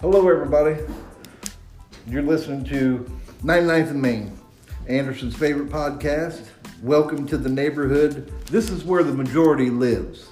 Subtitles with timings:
[0.00, 0.82] Hello, everybody.
[2.06, 3.04] You're listening to
[3.42, 4.38] 99th and Main,
[4.88, 6.46] Anderson's favorite podcast.
[6.82, 8.32] Welcome to the neighborhood.
[8.46, 10.30] This is where the majority lives.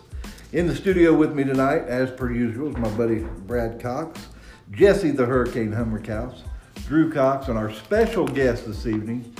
[0.54, 4.28] In the studio with me tonight, as per usual, is my buddy Brad Cox,
[4.70, 6.40] Jesse the Hurricane Hummerkaus,
[6.86, 9.34] Drew Cox, and our special guest this evening,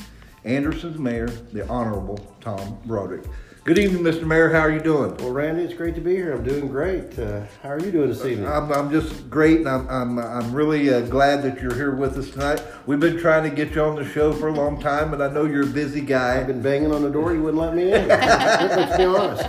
[0.45, 3.25] Anderson's Mayor, the Honorable Tom Broderick.
[3.65, 4.25] Good evening, Mr.
[4.25, 4.51] Mayor.
[4.51, 5.15] How are you doing?
[5.19, 6.33] Well, Randy, it's great to be here.
[6.33, 7.19] I'm doing great.
[7.19, 8.49] Uh, how are you doing this evening?
[8.49, 12.17] I'm, I'm just great, and I'm, I'm, I'm really uh, glad that you're here with
[12.17, 12.63] us tonight.
[12.87, 15.29] We've been trying to get you on the show for a long time, and I
[15.29, 16.41] know you're a busy guy.
[16.41, 17.35] I've been banging on the door.
[17.35, 18.09] You wouldn't let me in.
[18.09, 19.45] Let's be honest.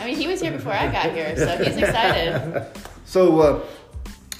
[0.00, 2.66] I mean, he was here before I got here, so he's excited.
[3.04, 3.64] So, uh,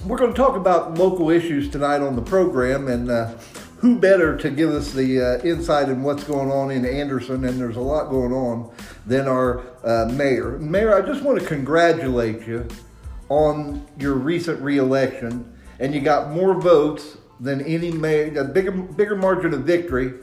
[0.04, 3.34] we're going to talk about local issues tonight on the program, and uh,
[3.78, 7.60] who better to give us the uh, insight in what's going on in Anderson, and
[7.60, 8.70] there's a lot going on,
[9.06, 10.58] than our uh, mayor.
[10.58, 12.66] Mayor, I just want to congratulate you
[13.28, 19.16] on your recent reelection, and you got more votes than any mayor, a bigger, bigger
[19.16, 20.14] margin of victory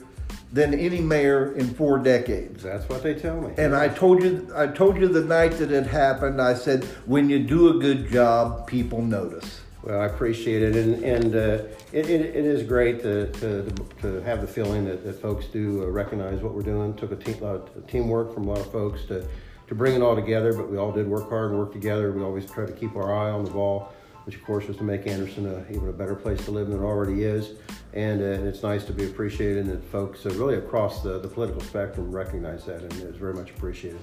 [0.52, 2.64] than any mayor in four decades.
[2.64, 3.54] That's what they tell me.
[3.58, 6.42] And I told you, I told you the night that it happened.
[6.42, 9.62] I said, when you do a good job, people notice.
[9.86, 14.20] Well, I appreciate it, and and uh, it, it, it is great to, to, to
[14.22, 16.96] have the feeling that, that folks do uh, recognize what we're doing.
[16.96, 19.28] took a, team, lot of teamwork from a lot of folks to
[19.68, 22.12] to bring it all together, but we all did work hard and work together.
[22.12, 23.94] We always try to keep our eye on the ball,
[24.26, 26.80] which of course was to make Anderson a, even a better place to live than
[26.80, 27.52] it already is.
[27.94, 31.20] And, uh, and it's nice to be appreciated, and that folks uh, really across the,
[31.20, 34.02] the political spectrum recognize that, and it's very much appreciated.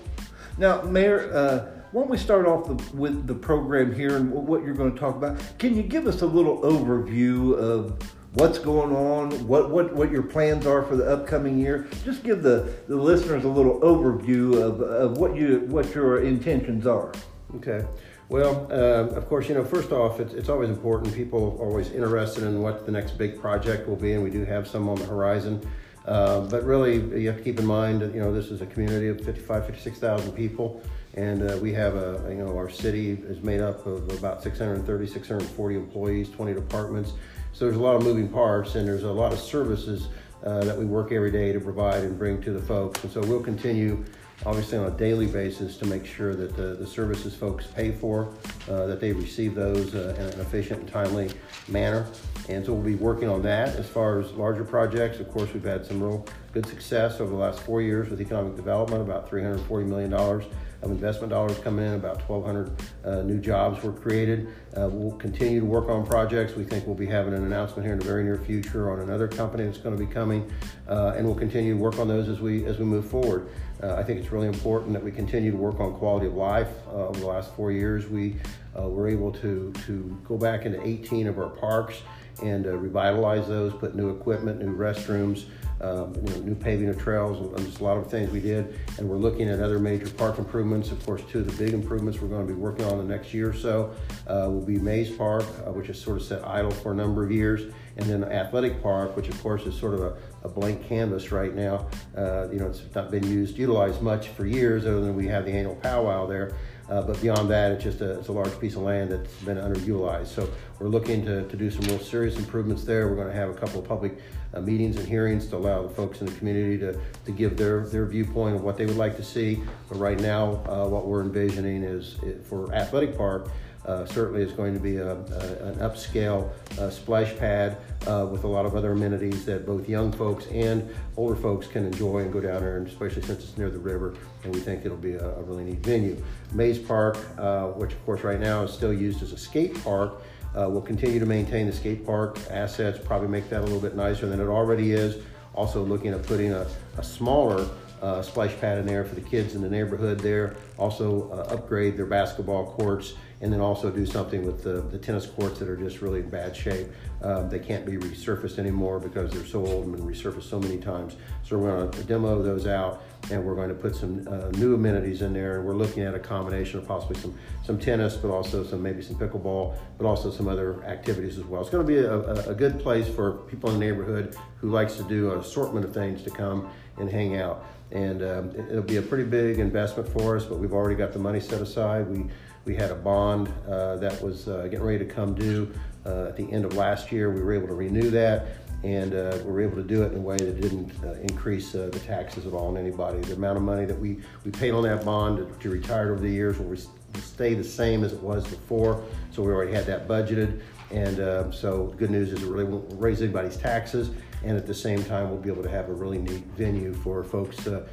[0.58, 4.64] Now, Mayor, uh, why don't we start off the, with the program here and what
[4.64, 5.38] you're going to talk about?
[5.58, 10.22] Can you give us a little overview of what's going on, what, what, what your
[10.22, 11.86] plans are for the upcoming year?
[12.02, 16.86] Just give the, the listeners a little overview of, of what, you, what your intentions
[16.86, 17.12] are.
[17.56, 17.84] Okay.
[18.30, 21.14] Well, uh, of course, you know, first off, it's, it's always important.
[21.14, 24.46] People are always interested in what the next big project will be, and we do
[24.46, 25.60] have some on the horizon.
[26.06, 28.66] Uh, but really, you have to keep in mind that, you know, this is a
[28.66, 30.82] community of 55, 56,000 people.
[31.14, 35.06] And uh, we have a, you know, our city is made up of about 630,
[35.06, 37.12] 640 employees, 20 departments.
[37.52, 40.08] So there's a lot of moving parts and there's a lot of services
[40.44, 43.02] uh, that we work every day to provide and bring to the folks.
[43.04, 44.04] And so we'll continue
[44.44, 48.34] obviously on a daily basis to make sure that the, the services folks pay for,
[48.68, 51.30] uh, that they receive those uh, in an efficient and timely
[51.68, 52.06] manner.
[52.48, 53.76] And so we'll be working on that.
[53.76, 57.36] As far as larger projects, of course, we've had some real good success over the
[57.36, 60.42] last four years with economic development, about $340 million
[60.82, 62.72] of investment dollars coming in, about 1,200
[63.04, 64.48] uh, new jobs were created.
[64.76, 66.56] Uh, we'll continue to work on projects.
[66.56, 69.28] We think we'll be having an announcement here in the very near future on another
[69.28, 70.50] company that's going to be coming,
[70.88, 73.48] uh, and we'll continue to work on those as we as we move forward.
[73.82, 76.68] I think it's really important that we continue to work on quality of life.
[76.88, 78.36] Over the last four years, we
[78.76, 82.00] were able to, to go back into 18 of our parks
[82.44, 85.46] and revitalize those, put new equipment, new restrooms,
[85.80, 88.78] um, you know, new paving of trails, and just a lot of things we did.
[88.98, 90.90] And we're looking at other major park improvements.
[90.90, 93.34] Of course, two of the big improvements we're going to be working on the next
[93.34, 93.94] year or so
[94.26, 97.24] uh, will be Mays Park, uh, which is sort of set idle for a number
[97.24, 100.86] of years, and then Athletic Park, which of course is sort of a, a blank
[100.86, 101.86] canvas right now.
[102.16, 105.44] Uh, you know, it's not been used, utilized much for years, other than we have
[105.44, 106.54] the annual powwow there.
[106.88, 109.56] Uh, but beyond that, it's just a, it's a large piece of land that's been
[109.56, 110.26] underutilized.
[110.26, 113.08] So we're looking to, to do some real serious improvements there.
[113.08, 114.18] We're going to have a couple of public
[114.54, 117.86] uh, meetings and hearings to allow the folks in the community to, to give their,
[117.86, 119.62] their viewpoint of what they would like to see.
[119.88, 122.16] But right now, uh, what we're envisioning is
[122.48, 123.48] for Athletic Park,
[123.84, 128.44] uh, certainly it's going to be a, a, an upscale uh, splash pad uh, with
[128.44, 132.32] a lot of other amenities that both young folks and older folks can enjoy and
[132.32, 134.14] go down there, and especially since it's near the river,
[134.44, 136.16] and we think it'll be a, a really neat venue.
[136.52, 140.22] Mays Park, uh, which of course right now is still used as a skate park,
[140.56, 143.96] uh, we'll continue to maintain the skate park assets, probably make that a little bit
[143.96, 145.22] nicer than it already is.
[145.54, 146.66] Also looking at putting a,
[146.98, 147.68] a smaller
[148.02, 150.56] uh, splash pad in there for the kids in the neighborhood there.
[150.76, 155.26] Also uh, upgrade their basketball courts and then also do something with the, the tennis
[155.26, 156.86] courts that are just really in bad shape.
[157.22, 161.16] Um, they can't be resurfaced anymore because they're so old and resurfaced so many times.
[161.44, 164.74] So we're going to demo those out and we're going to put some uh, new
[164.74, 165.58] amenities in there.
[165.58, 169.02] And we're looking at a combination of possibly some, some tennis, but also some maybe
[169.02, 171.60] some pickleball, but also some other activities as well.
[171.60, 174.94] It's going to be a, a good place for people in the neighborhood who likes
[174.96, 177.64] to do an assortment of things to come and hang out.
[177.92, 181.12] And um, it, will be a pretty big investment for us, but we've already got
[181.12, 182.08] the money set aside.
[182.08, 182.26] We
[182.64, 185.72] we had a bond uh, that was uh, getting ready to come due
[186.06, 187.30] uh, at the end of last year.
[187.30, 188.46] We were able to renew that,
[188.84, 191.74] and uh, we were able to do it in a way that didn't uh, increase
[191.74, 193.20] uh, the taxes at all on anybody.
[193.20, 196.20] The amount of money that we, we paid on that bond to, to retire over
[196.20, 196.76] the years will
[197.20, 200.60] stay the same as it was before, so we already had that budgeted.
[200.90, 204.10] And uh, so good news is it really won't raise anybody's taxes,
[204.44, 207.22] and at the same time, we'll be able to have a really neat venue for
[207.22, 207.86] folks uh,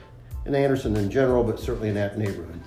[0.45, 2.59] in Anderson in general, but certainly in that neighborhood.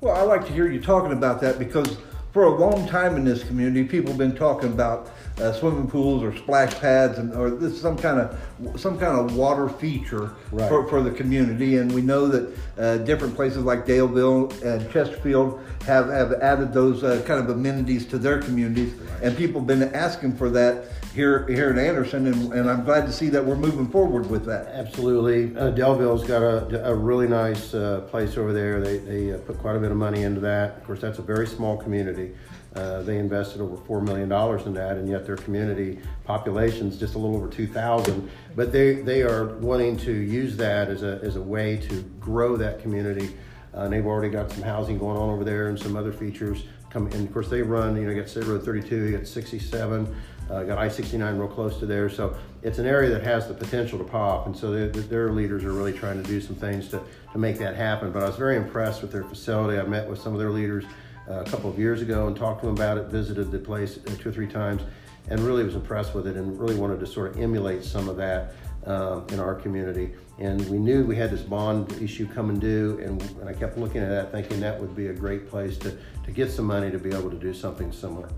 [0.00, 1.96] Well, I like to hear you talking about that because
[2.32, 5.10] for a long time in this community, people have been talking about
[5.40, 9.36] uh, swimming pools or splash pads and or this some kind of some kind of
[9.36, 10.68] water feature Right.
[10.68, 11.76] for, for the community.
[11.76, 17.04] And we know that uh, different places like Daleville and Chesterfield have, have added those
[17.04, 18.94] uh, kind of amenities to their communities.
[19.22, 23.04] And people have been asking for that here here in Anderson, and, and I'm glad
[23.06, 24.68] to see that we're moving forward with that.
[24.68, 25.54] Absolutely.
[25.56, 28.80] Uh, Daleville's got a, a really nice uh, place over there.
[28.80, 30.76] They, they uh, put quite a bit of money into that.
[30.78, 32.34] Of course, that's a very small community.
[32.78, 34.30] Uh, they invested over $4 million
[34.66, 38.30] in that, and yet their community population's just a little over 2,000.
[38.54, 42.56] But they, they are wanting to use that as a, as a way to grow
[42.56, 43.36] that community.
[43.74, 46.64] Uh, and they've already got some housing going on over there and some other features
[46.90, 49.26] come and of course they run you know you got State Road 32 you got
[49.26, 50.16] 67
[50.50, 52.08] uh, got I-69 real close to there.
[52.08, 54.46] So it's an area that has the potential to pop.
[54.46, 57.02] And so they, their leaders are really trying to do some things to,
[57.32, 58.10] to make that happen.
[58.12, 59.78] But I was very impressed with their facility.
[59.78, 60.84] I met with some of their leaders
[61.28, 64.14] a couple of years ago and talked to him about it visited the place uh,
[64.18, 64.82] two or three times
[65.30, 68.16] and really was impressed with it and really wanted to sort of emulate some of
[68.16, 68.54] that
[68.86, 70.10] um, in our community.
[70.38, 74.00] And we knew we had this bond issue coming due, and, and I kept looking
[74.00, 76.98] at that thinking that would be a great place to, to get some money to
[76.98, 78.28] be able to do something similar.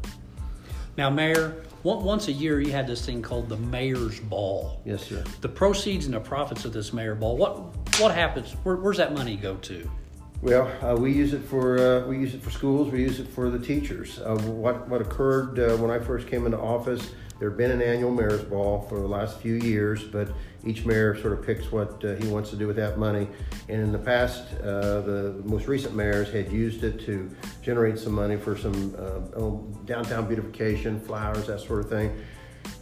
[0.97, 4.81] Now, Mayor, once a year you had this thing called the Mayor's Ball.
[4.85, 5.23] Yes, sir.
[5.41, 8.53] The proceeds and the profits of this Mayor Ball, what what happens?
[8.65, 9.91] Where, where's that money go to?
[10.43, 12.91] Well, uh, we use it for uh, we use it for schools.
[12.91, 14.19] We use it for the teachers.
[14.21, 17.11] Uh, what what occurred uh, when I first came into office?
[17.39, 20.31] There had been an annual mayor's ball for the last few years, but
[20.65, 23.29] each mayor sort of picks what uh, he wants to do with that money.
[23.69, 27.31] And in the past, uh, the most recent mayors had used it to
[27.63, 28.93] generate some money for some
[29.87, 32.19] downtown beautification, flowers, that sort of thing.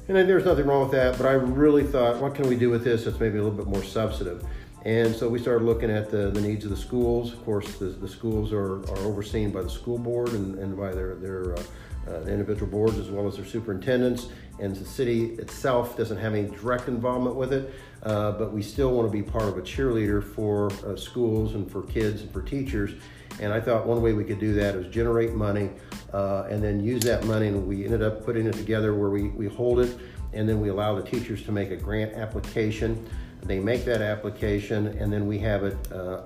[0.09, 2.83] And there's nothing wrong with that, but I really thought, what can we do with
[2.83, 4.45] this that's maybe a little bit more substantive?
[4.89, 7.35] And so we started looking at the, the needs of the schools.
[7.35, 10.93] Of course, the, the schools are, are overseen by the school board and, and by
[10.93, 11.63] their, their uh,
[12.09, 14.29] uh, individual boards as well as their superintendents.
[14.61, 18.93] And the city itself doesn't have any direct involvement with it, uh, but we still
[18.93, 22.41] want to be part of a cheerleader for uh, schools and for kids and for
[22.41, 22.93] teachers.
[23.41, 25.69] And I thought one way we could do that is generate money
[26.15, 27.49] uh, and then use that money.
[27.49, 29.99] And we ended up putting it together where we, we hold it
[30.33, 33.07] and then we allow the teachers to make a grant application.
[33.43, 36.23] They make that application and then we have it uh,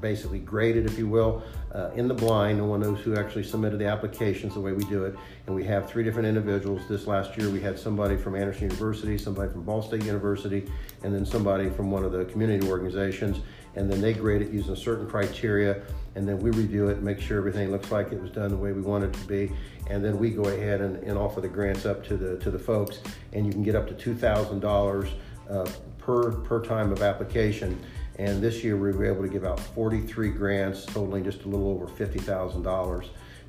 [0.00, 1.42] basically graded, if you will,
[1.74, 2.58] uh, in the blind.
[2.58, 5.16] No one knows who actually submitted the applications the way we do it.
[5.46, 6.82] And we have three different individuals.
[6.88, 10.70] This last year we had somebody from Anderson University, somebody from Ball State University,
[11.02, 13.40] and then somebody from one of the community organizations.
[13.76, 15.82] And then they grade it using certain criteria.
[16.16, 18.72] And then we review it, make sure everything looks like it was done the way
[18.72, 19.52] we want it to be.
[19.88, 22.58] And then we go ahead and, and offer the grants up to the to the
[22.58, 22.98] folks.
[23.32, 25.08] And you can get up to two thousand dollars
[25.50, 25.68] uh,
[25.98, 27.78] per per time of application.
[28.18, 31.70] And this year we were able to give out 43 grants, totaling just a little
[31.70, 33.06] over $50,000.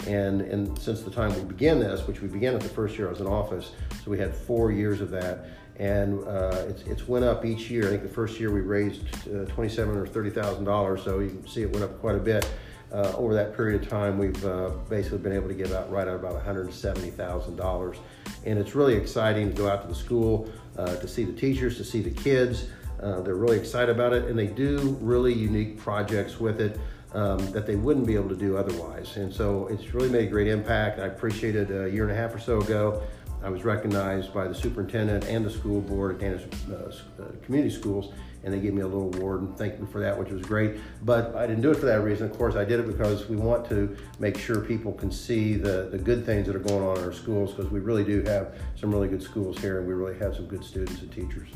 [0.07, 3.11] And, since the time we began this, which we began at the first year I
[3.11, 5.45] was in office, so we had four years of that.
[5.77, 7.87] And uh, it's, it's went up each year.
[7.87, 11.63] I think the first year we raised uh, 27 or $30,000, so you can see
[11.63, 12.49] it went up quite a bit.
[12.91, 16.07] Uh, over that period of time, we've uh, basically been able to give out right
[16.07, 17.97] at about $170,000.
[18.45, 20.49] And it's really exciting to go out to the school,
[20.81, 22.67] uh, to see the teachers, to see the kids.
[23.01, 26.79] Uh, they're really excited about it, and they do really unique projects with it
[27.13, 29.17] um, that they wouldn't be able to do otherwise.
[29.17, 30.99] And so it's really made a great impact.
[30.99, 33.01] I appreciate it a year and a half or so ago.
[33.43, 38.13] I was recognized by the superintendent and the school board at Anderson uh, Community Schools,
[38.43, 40.77] and they gave me a little award and thanked me for that, which was great.
[41.03, 42.29] But I didn't do it for that reason.
[42.29, 45.89] Of course, I did it because we want to make sure people can see the,
[45.91, 48.55] the good things that are going on in our schools because we really do have
[48.75, 51.49] some really good schools here, and we really have some good students and teachers.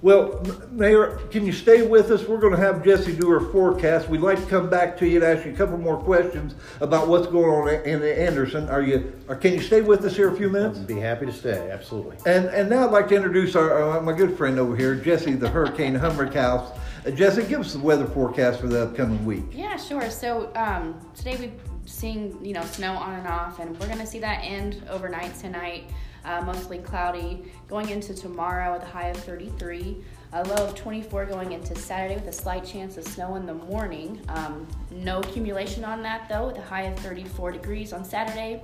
[0.00, 0.40] Well,
[0.70, 2.26] Mayor, can you stay with us?
[2.26, 4.08] We're going to have Jesse do her forecast.
[4.08, 7.08] We'd like to come back to you and ask you a couple more questions about
[7.08, 8.68] what's going on in Anderson.
[8.68, 9.12] Are you?
[9.26, 10.78] Or can you stay with us here a few minutes?
[10.78, 11.70] I'd be happy to stay.
[11.70, 12.16] Absolutely.
[12.26, 15.34] And and now I'd like to introduce our uh, my good friend over here, Jesse,
[15.34, 16.78] the Hurricane Hummerkauf.
[17.04, 19.44] Uh, Jesse, give us the weather forecast for the upcoming week.
[19.50, 20.10] Yeah, sure.
[20.10, 24.20] So um, today we've seen you know snow on and off, and we're gonna see
[24.20, 25.90] that end overnight tonight.
[26.28, 29.96] Uh, mostly cloudy going into tomorrow with a high of 33
[30.34, 33.54] a low of 24 going into saturday with a slight chance of snow in the
[33.54, 38.62] morning um, no accumulation on that though with a high of 34 degrees on saturday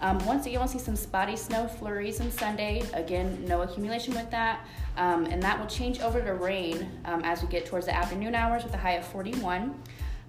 [0.00, 2.82] Um, once again, we'll see some spotty snow flurries on Sunday.
[2.94, 4.66] Again, no accumulation with that.
[4.96, 8.34] Um, and that will change over to rain um, as we get towards the afternoon
[8.34, 9.74] hours with a high of 41.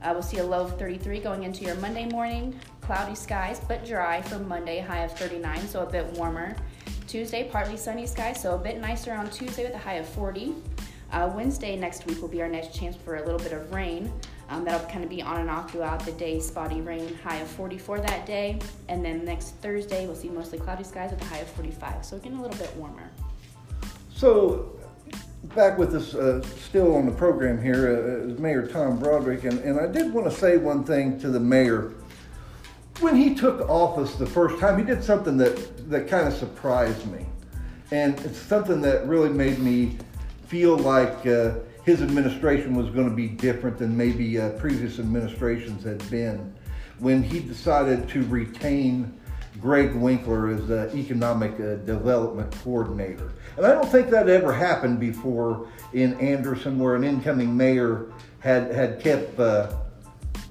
[0.02, 2.60] Uh, we'll see a low of 33 going into your Monday morning.
[2.92, 6.58] Cloudy skies, but dry for Monday, high of 39, so a bit warmer.
[7.08, 10.56] Tuesday, partly sunny skies, so a bit nicer on Tuesday with a high of 40.
[11.14, 14.12] Uh, Wednesday next week will be our next chance for a little bit of rain.
[14.50, 16.42] Um, that'll kind of be on and off throughout the day.
[16.42, 18.60] Spotty rain, high of 44 that day.
[18.90, 22.04] And then next Thursday, we'll see mostly cloudy skies with a high of 45.
[22.04, 23.10] So getting a little bit warmer.
[24.14, 24.78] So,
[25.56, 29.60] back with us, uh, still on the program here, uh, is Mayor Tom Broderick, and,
[29.60, 31.94] and I did want to say one thing to the mayor.
[33.02, 37.12] When he took office the first time, he did something that, that kind of surprised
[37.12, 37.26] me.
[37.90, 39.98] And it's something that really made me
[40.46, 45.84] feel like uh, his administration was going to be different than maybe uh, previous administrations
[45.84, 46.54] had been.
[47.00, 49.20] When he decided to retain
[49.60, 53.32] Greg Winkler as the economic uh, development coordinator.
[53.58, 58.06] And I don't think that ever happened before in Anderson, where an incoming mayor
[58.40, 59.76] had had kept uh,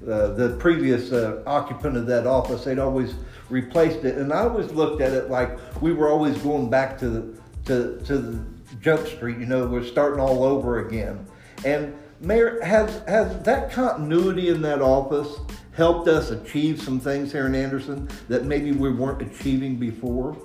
[0.08, 2.64] uh, the previous uh, occupant of that office.
[2.64, 3.14] They'd always
[3.48, 7.08] replaced it, and I always looked at it like we were always going back to
[7.08, 8.44] the to to the
[8.80, 9.38] Jump Street.
[9.38, 11.26] You know, we're starting all over again.
[11.64, 15.38] And Mayor, has has that continuity in that office
[15.72, 20.36] helped us achieve some things here in Anderson that maybe we weren't achieving before?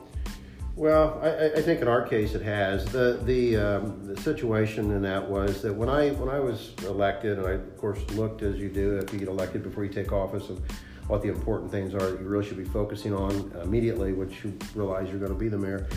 [0.75, 2.86] Well, I, I think in our case it has.
[2.86, 7.38] The the, um, the situation in that was that when I when I was elected,
[7.39, 10.12] and I of course looked as you do if you get elected before you take
[10.12, 10.62] office of
[11.08, 14.58] what the important things are that you really should be focusing on immediately, which you
[14.74, 15.88] realize you're going to be the mayor.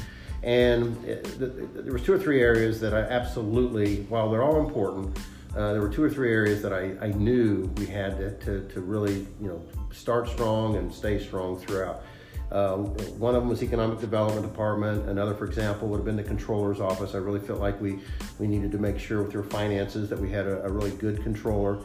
[0.43, 5.19] And it, there was two or three areas that I absolutely, while they're all important,
[5.57, 8.69] uh, there were two or three areas that I, I knew we had to, to,
[8.69, 12.03] to, really, you know, start strong and stay strong throughout.
[12.51, 15.09] Uh, one of them was economic development department.
[15.09, 17.15] Another, for example, would have been the controller's office.
[17.15, 18.01] I really felt like we,
[18.39, 21.23] we needed to make sure with your finances that we had a, a really good
[21.23, 21.79] controller.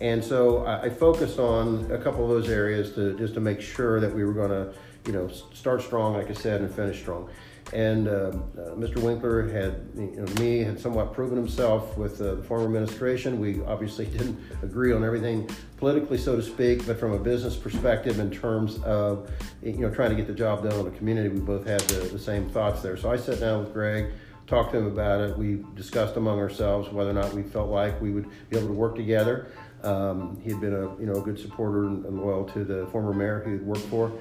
[0.00, 3.60] And so I, I, focused on a couple of those areas to just to make
[3.60, 4.74] sure that we were going to,
[5.06, 7.30] you know, start strong, like I said, and finish strong.
[7.72, 8.32] And uh, uh,
[8.74, 9.00] Mr.
[9.00, 13.38] Winkler had, you know, me, had somewhat proven himself with uh, the former administration.
[13.38, 18.18] We obviously didn't agree on everything politically, so to speak, but from a business perspective,
[18.18, 19.30] in terms of,
[19.62, 22.08] you know, trying to get the job done in the community, we both had the,
[22.08, 22.96] the same thoughts there.
[22.96, 24.12] So I sat down with Greg,
[24.48, 25.38] talked to him about it.
[25.38, 28.74] We discussed among ourselves whether or not we felt like we would be able to
[28.74, 29.52] work together.
[29.82, 33.14] Um, he had been a, you know, a good supporter and loyal to the former
[33.14, 34.12] mayor he had worked for.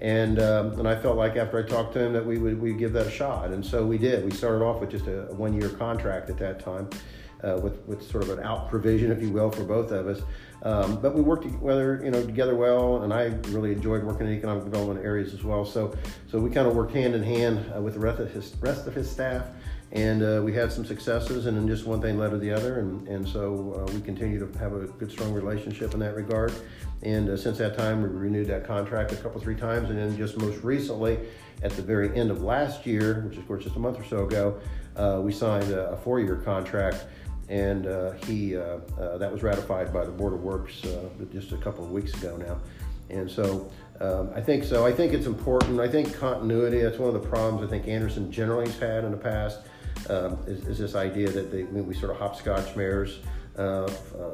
[0.00, 2.72] And, um, and I felt like after I talked to him that we would we
[2.74, 3.50] give that a shot.
[3.52, 4.24] And so we did.
[4.24, 6.88] We started off with just a, one year contract at that time.
[7.42, 10.22] Uh, with, with sort of an out provision, if you will, for both of us.
[10.62, 14.32] Um, but we worked together, you know, together well, and I really enjoyed working in
[14.32, 15.66] economic development areas as well.
[15.66, 15.94] So,
[16.30, 18.86] so we kind of worked hand in hand uh, with the rest of his rest
[18.86, 19.48] of his staff,
[19.92, 22.80] and uh, we had some successes, and then just one thing led to the other,
[22.80, 26.50] and and so uh, we continue to have a good, strong relationship in that regard.
[27.02, 29.90] And uh, since that time, we renewed that contract a couple, three times.
[29.90, 31.18] And then just most recently,
[31.62, 34.04] at the very end of last year, which is, of course, just a month or
[34.04, 34.60] so ago,
[34.96, 37.04] uh, we signed a, a four year contract.
[37.48, 41.52] And uh, he uh, uh, that was ratified by the Board of Works uh, just
[41.52, 42.58] a couple of weeks ago now.
[43.10, 43.70] And so
[44.00, 44.86] um, I think so.
[44.86, 45.78] I think it's important.
[45.78, 49.10] I think continuity, that's one of the problems I think Anderson generally has had in
[49.10, 49.60] the past,
[50.08, 53.20] um, is, is, this idea that they, we sort of hopscotch mayors
[53.58, 53.90] uh,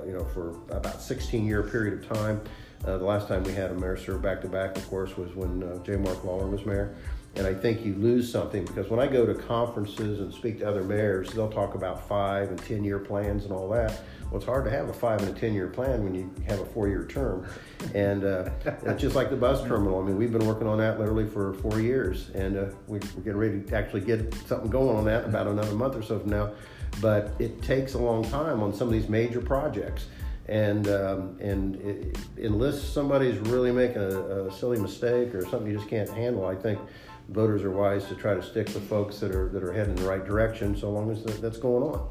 [0.07, 2.41] you know, for about 16 year period of time.
[2.85, 5.35] Uh, the last time we had a mayor serve back to back, of course, was
[5.35, 5.97] when uh, J.
[5.97, 6.95] Mark Lawler was mayor.
[7.37, 10.69] And I think you lose something because when I go to conferences and speak to
[10.69, 14.01] other mayors, they'll talk about five and 10 year plans and all that.
[14.31, 16.59] Well, it's hard to have a five and a 10 year plan when you have
[16.59, 17.47] a four year term.
[17.95, 18.51] And uh,
[18.85, 20.01] it's just like the bus terminal.
[20.01, 23.01] I mean, we've been working on that literally for four years, and uh, we, are
[23.01, 26.31] getting ready to actually get something going on that about another month or so from
[26.31, 26.53] now
[27.01, 30.07] but it takes a long time on some of these major projects.
[30.49, 35.77] And um, and it, unless somebody's really making a, a, silly mistake or something you
[35.77, 36.81] just can't handle, I think
[37.29, 40.03] voters are wise to try to stick with folks that are that are heading in
[40.03, 42.09] the right direction, so long as that's going on.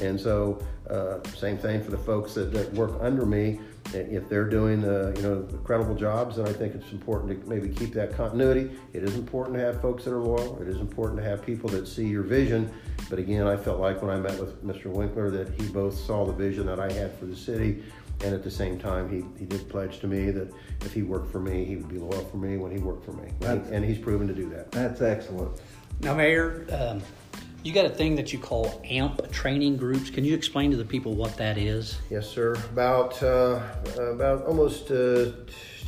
[0.00, 3.60] And so, uh, same thing for the folks that, that work under me.
[3.92, 7.68] If they're doing uh, you know credible jobs, then I think it's important to maybe
[7.68, 8.70] keep that continuity.
[8.92, 10.60] It is important to have folks that are loyal.
[10.60, 12.70] It is important to have people that see your vision.
[13.08, 14.86] But again, I felt like when I met with Mr.
[14.86, 17.82] Winkler that he both saw the vision that I had for the city,
[18.24, 20.52] and at the same time, he, he did pledge to me that
[20.82, 23.12] if he worked for me, he would be loyal for me when he worked for
[23.12, 23.30] me.
[23.42, 24.72] and he's proven to do that.
[24.72, 25.60] That's excellent.
[26.00, 27.02] Now, Mayor, um,
[27.66, 30.08] you got a thing that you call AMP training groups.
[30.08, 31.98] Can you explain to the people what that is?
[32.08, 32.54] Yes, sir.
[32.54, 33.60] About uh,
[33.96, 35.32] about almost uh,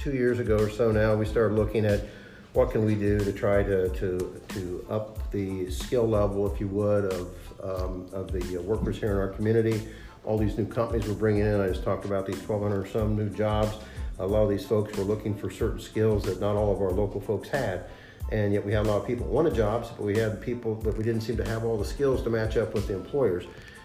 [0.01, 2.05] two years ago or so now, we started looking at
[2.53, 6.67] what can we do to try to, to, to up the skill level, if you
[6.67, 7.29] would, of,
[7.63, 9.87] um, of the workers here in our community.
[10.25, 13.17] All these new companies we're bringing in, I just talked about these 1,200 or some
[13.17, 13.77] new jobs.
[14.19, 16.91] A lot of these folks were looking for certain skills that not all of our
[16.91, 17.85] local folks had.
[18.31, 20.75] And yet we had a lot of people who wanted jobs, but we had people,
[20.75, 23.45] but we didn't seem to have all the skills to match up with the employers.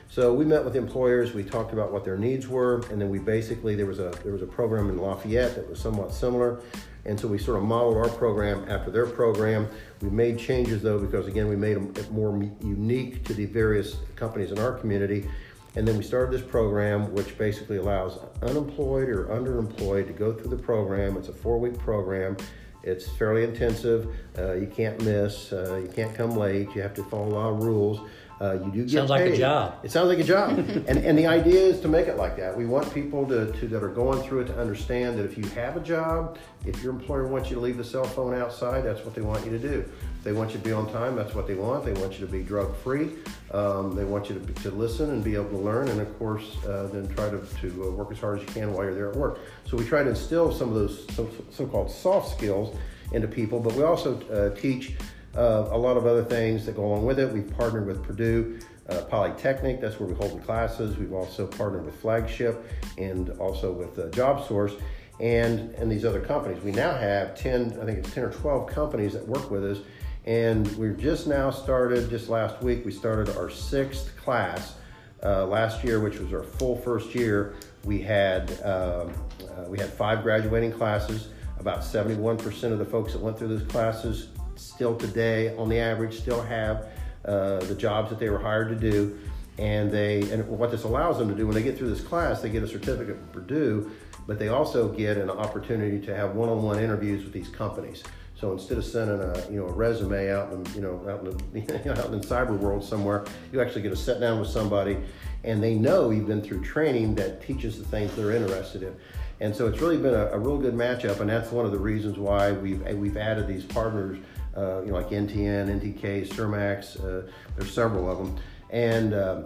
[0.09, 3.17] So we met with employers, we talked about what their needs were, and then we
[3.17, 6.61] basically, there was a, there was a program in Lafayette that was somewhat similar.
[7.05, 9.67] And so we sort of modeled our program after their program.
[10.01, 14.51] We made changes though, because again, we made them more unique to the various companies
[14.51, 15.27] in our community.
[15.75, 20.55] And then we started this program, which basically allows unemployed or underemployed to go through
[20.55, 21.17] the program.
[21.17, 22.37] It's a four week program.
[22.83, 24.13] It's fairly intensive.
[24.37, 25.53] Uh, you can't miss.
[25.53, 26.75] Uh, you can't come late.
[26.75, 27.99] You have to follow a lot of rules.
[28.41, 29.25] Uh, you do get sounds paid.
[29.25, 29.75] like a job.
[29.83, 32.57] It sounds like a job, and and the idea is to make it like that.
[32.57, 35.45] We want people to, to that are going through it to understand that if you
[35.51, 39.05] have a job, if your employer wants you to leave the cell phone outside, that's
[39.05, 39.89] what they want you to do.
[40.23, 41.83] They want you to be on time, that's what they want.
[41.83, 43.11] They want you to be drug free.
[43.51, 46.57] Um, they want you to, to listen and be able to learn, and of course,
[46.65, 49.09] uh, then try to, to uh, work as hard as you can while you're there
[49.09, 49.39] at work.
[49.65, 51.05] So we try to instill some of those
[51.51, 52.75] so, called soft skills
[53.11, 54.93] into people, but we also uh, teach
[55.35, 57.31] uh, a lot of other things that go along with it.
[57.31, 60.97] We've partnered with Purdue uh, Polytechnic, that's where we hold the classes.
[60.97, 62.65] We've also partnered with Flagship
[62.97, 64.79] and also with uh, JobSource
[65.19, 66.61] and, and these other companies.
[66.63, 69.77] We now have 10, I think it's 10 or 12 companies that work with us.
[70.25, 74.75] And we've just now started, just last week, we started our sixth class.
[75.21, 79.89] Uh, last year, which was our full first year, we had um, uh, we had
[79.89, 81.29] five graduating classes.
[81.59, 86.19] About 71% of the folks that went through those classes still today, on the average,
[86.19, 86.87] still have
[87.23, 89.17] uh, the jobs that they were hired to do.
[89.57, 92.41] And they and what this allows them to do when they get through this class,
[92.41, 93.91] they get a certificate from Purdue,
[94.27, 98.03] but they also get an opportunity to have one-on-one interviews with these companies.
[98.43, 101.65] So instead of sending a you know a resume out in you know out in
[101.65, 103.23] the, out in the cyber world somewhere,
[103.53, 104.97] you actually get to sit down with somebody,
[105.45, 108.93] and they know you've been through training that teaches the things they're interested in.
[109.39, 111.79] And so it's really been a, a real good matchup, and that's one of the
[111.79, 114.19] reasons why we've we've added these partners
[114.57, 116.99] uh, you know, like NTN, NTK, Surmax.
[116.99, 117.25] Uh,
[117.55, 118.37] there's several of them,
[118.71, 119.43] and uh,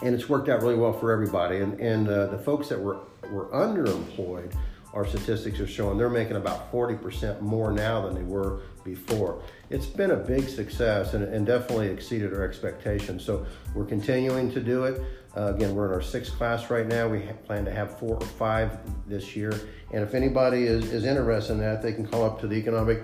[0.00, 1.58] and it's worked out really well for everybody.
[1.58, 2.96] And and uh, the folks that were
[3.30, 4.54] were underemployed,
[4.96, 9.42] our statistics are showing they're making about 40% more now than they were before.
[9.68, 13.22] It's been a big success and, and definitely exceeded our expectations.
[13.22, 15.02] So we're continuing to do it.
[15.36, 17.08] Uh, again, we're in our sixth class right now.
[17.08, 19.52] We plan to have four or five this year.
[19.92, 23.02] And if anybody is, is interested in that, they can call up to the Economic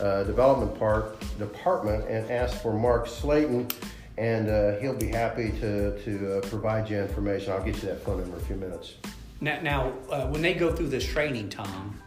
[0.00, 3.68] uh, Development Park Department and ask for Mark Slayton,
[4.16, 7.52] and uh, he'll be happy to, to uh, provide you information.
[7.52, 8.94] I'll get you that phone number in a few minutes.
[9.44, 12.00] Now, now uh, when they go through this training, Tom,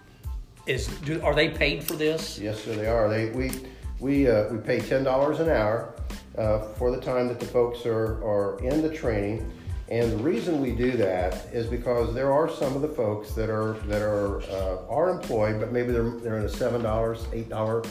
[0.65, 2.39] is do, are they paid for this?
[2.39, 3.07] Yes, sir, they are.
[3.07, 3.51] They we
[3.99, 5.93] we uh, we pay ten dollars an hour
[6.35, 9.51] uh, for the time that the folks are are in the training.
[9.89, 13.51] And the reason we do that is because there are some of the folks that
[13.51, 17.49] are that are uh, are employed, but maybe they're they're in a seven dollars, eight
[17.49, 17.83] dollar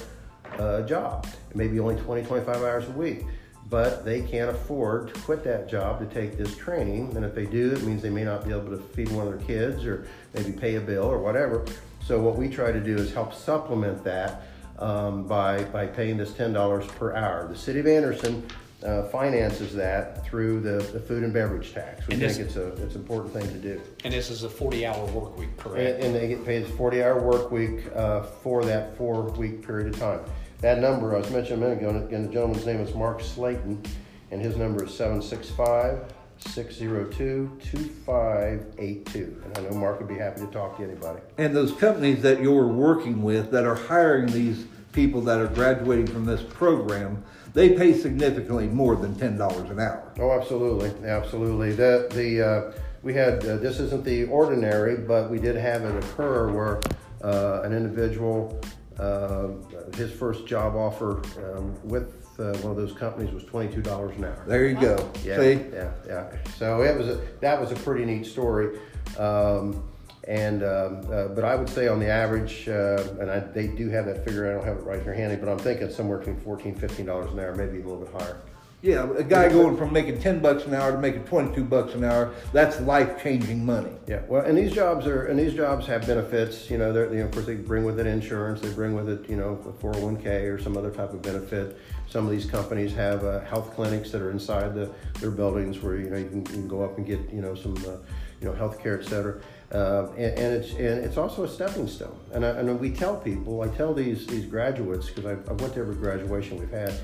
[0.58, 3.24] uh, job, maybe only 20, 25 hours a week,
[3.68, 7.16] but they can't afford to quit that job to take this training.
[7.16, 9.36] And if they do, it means they may not be able to feed one of
[9.38, 11.64] their kids or maybe pay a bill or whatever.
[12.04, 14.42] So what we try to do is help supplement that
[14.78, 17.48] um, by by paying this ten dollars per hour.
[17.48, 18.46] The city of Anderson
[18.84, 22.06] uh, finances that through the, the food and beverage tax.
[22.06, 23.80] We And think this- it's a it's an important thing to do.
[24.04, 25.80] And this is a forty-hour work week, correct?
[25.96, 29.66] And, and they get paid a 40 hour work week uh, for that four week
[29.66, 30.20] period of time.
[30.60, 33.20] That number I was mentioning a minute ago, and again, the gentleman's name is Mark
[33.20, 33.82] Slayton,
[34.30, 39.42] and his number is 765 602 2582.
[39.44, 41.20] And I know Mark would be happy to talk to anybody.
[41.38, 46.06] And those companies that you're working with that are hiring these people that are graduating
[46.06, 50.10] from this program, they pay significantly more than ten dollars an hour.
[50.18, 51.72] Oh, absolutely, absolutely.
[51.72, 56.02] The the uh, we had uh, this isn't the ordinary, but we did have it
[56.02, 56.80] occur where
[57.22, 58.58] uh, an individual
[58.98, 59.48] uh,
[59.94, 64.16] his first job offer um, with uh, one of those companies was twenty two dollars
[64.16, 64.42] an hour.
[64.46, 65.10] There you go.
[65.24, 66.36] Yeah, See, yeah, yeah.
[66.58, 68.78] So it was a, that was a pretty neat story.
[69.18, 69.82] Um,
[70.26, 73.88] and um, uh, but I would say on the average, uh, and I, they do
[73.90, 74.50] have that figure.
[74.50, 77.32] I don't have it right here handy, but I'm thinking somewhere between 14 15 dollars
[77.32, 78.40] an hour, maybe a little bit higher.
[78.82, 82.04] Yeah, a guy going from making ten bucks an hour to making twenty-two bucks an
[82.04, 83.90] hour, that's life-changing money.
[84.06, 86.70] Yeah, well, and these jobs are, and these jobs have benefits.
[86.70, 88.60] You know, they're, you know, of course, they bring with it insurance.
[88.60, 91.12] They bring with it, you know, a four hundred one k or some other type
[91.12, 91.78] of benefit.
[92.08, 95.96] Some of these companies have uh, health clinics that are inside the, their buildings where
[95.96, 97.96] you know you can, you can go up and get you know some uh,
[98.40, 99.40] you know health care, et cetera.
[99.72, 102.16] Uh, and, and it's and it's also a stepping stone.
[102.32, 105.74] And I, and we tell people, I tell these these graduates because I, I went
[105.74, 106.94] to every graduation we've had,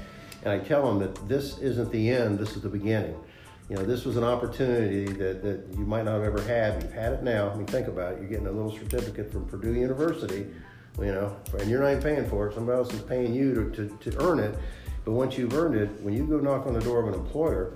[0.44, 2.38] and I tell them that this isn't the end.
[2.38, 3.16] This is the beginning.
[3.68, 6.83] You know, this was an opportunity that, that you might not have ever had.
[6.83, 7.50] You've had it now.
[7.50, 8.20] I mean, think about it.
[8.20, 10.46] You're getting a little certificate from Purdue University,
[10.98, 12.55] you know, and you're not even paying for it.
[12.55, 14.59] Somebody else is paying you to, to, to earn it.
[15.05, 17.74] But once you've earned it, when you go knock on the door of an employer,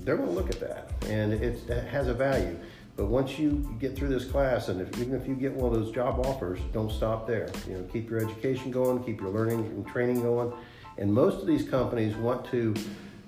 [0.00, 2.58] they're going to look at that, and it has a value.
[2.96, 5.80] But once you get through this class, and if, even if you get one of
[5.80, 7.48] those job offers, don't stop there.
[7.66, 10.52] You know, keep your education going, keep your learning and training going.
[10.98, 12.74] And most of these companies want to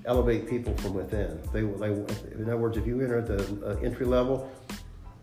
[0.04, 1.40] elevate people from within.
[1.52, 1.92] They, they
[2.34, 4.50] in other words, if you enter at the uh, entry level,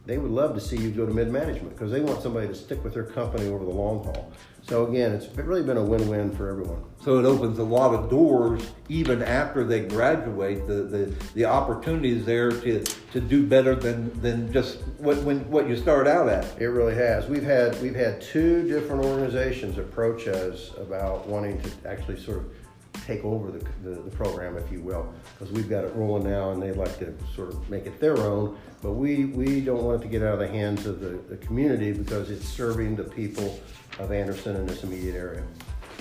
[0.05, 2.55] they would love to see you go to mid management because they want somebody to
[2.55, 4.31] stick with their company over the long haul.
[4.63, 6.83] So again, it's really been a win-win for everyone.
[7.03, 10.67] So it opens a lot of doors even after they graduate.
[10.67, 15.67] The the, the opportunities there to, to do better than, than just what when what
[15.67, 16.45] you start out at.
[16.59, 17.27] It really has.
[17.27, 22.60] We've had we've had two different organizations approach us about wanting to actually sort of
[23.05, 26.51] take over the, the, the program, if you will, because we've got it rolling now
[26.51, 28.57] and they'd like to sort of make it their own.
[28.81, 31.37] But we, we don't want it to get out of the hands of the, the
[31.37, 33.59] community because it's serving the people
[33.99, 35.43] of Anderson in this immediate area.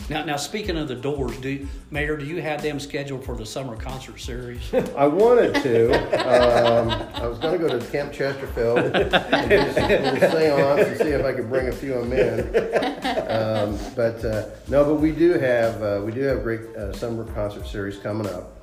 [0.09, 3.47] Now, now speaking of the doors, do Mayor, do you have them scheduled for the
[3.47, 4.73] summer concert series?
[4.97, 5.93] I wanted to.
[6.21, 10.99] Um, I was going to go to Camp Chesterfield and do a little seance and
[10.99, 12.41] see if I could bring a few of them in.
[13.31, 16.93] Um, but uh, no, but we do have uh, we do have a great uh,
[16.93, 18.57] summer concert series coming up.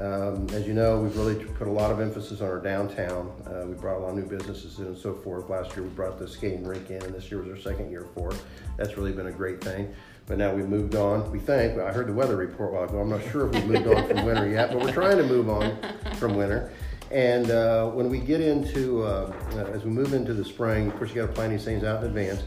[0.00, 3.30] Um, as you know, we've really put a lot of emphasis on our downtown.
[3.46, 5.48] Uh, we brought a lot of new businesses in and so forth.
[5.48, 8.06] Last year we brought the skating rink in, and this year was our second year
[8.14, 8.42] for it.
[8.76, 9.94] That's really been a great thing.
[10.26, 11.30] But now we've moved on.
[11.30, 11.78] We think.
[11.78, 12.98] I heard the weather report while ago.
[12.98, 15.50] I'm not sure if we've moved on from winter yet, but we're trying to move
[15.50, 15.76] on
[16.14, 16.72] from winter.
[17.10, 20.96] And uh, when we get into, uh, uh as we move into the spring, of
[20.96, 22.42] course, you got to plan these things out in advance.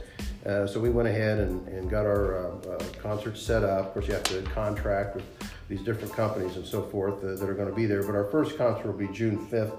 [0.45, 3.87] Uh, so we went ahead and, and got our uh, uh, concerts set up.
[3.87, 5.25] Of course, you have to contract with
[5.69, 8.01] these different companies and so forth that are going to be there.
[8.01, 9.77] But our first concert will be June 5th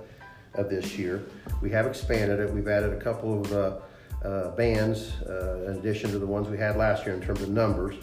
[0.54, 1.24] of this year.
[1.62, 2.52] We have expanded it.
[2.52, 3.82] We've added a couple of
[4.24, 7.40] uh, uh, bands uh, in addition to the ones we had last year in terms
[7.42, 7.94] of numbers.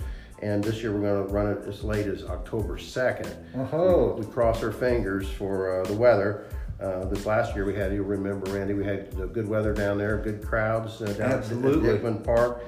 [0.41, 3.33] And this year we're going to run it as late as October 2nd.
[3.55, 4.13] Uh-huh.
[4.15, 6.45] We, we cross our fingers for the weather.
[6.79, 10.17] Uh, this last year we had, you remember, Randy, we had good weather down there,
[10.17, 11.89] good crowds uh, down Absolutely.
[11.89, 12.63] at Dickman Park.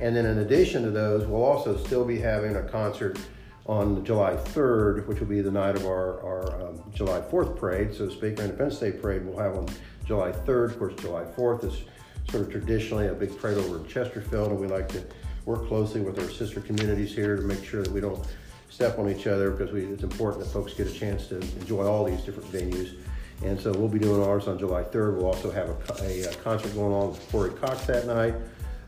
[0.00, 3.18] And then in addition to those, we'll also still be having a concert
[3.66, 7.94] on July 3rd, which will be the night of our, our um, July 4th parade,
[7.94, 9.68] so to speak, our Independence Day parade we'll have on
[10.04, 10.72] July 3rd.
[10.72, 11.82] Of course, July 4th is
[12.30, 15.02] sort of traditionally a big parade over in Chesterfield, and we like to
[15.44, 18.24] work closely with our sister communities here to make sure that we don't
[18.70, 21.84] step on each other because we, it's important that folks get a chance to enjoy
[21.86, 22.96] all these different venues.
[23.44, 25.16] And so we'll be doing ours on July 3rd.
[25.16, 28.34] We'll also have a, a, a concert going on with Corey Cox that night.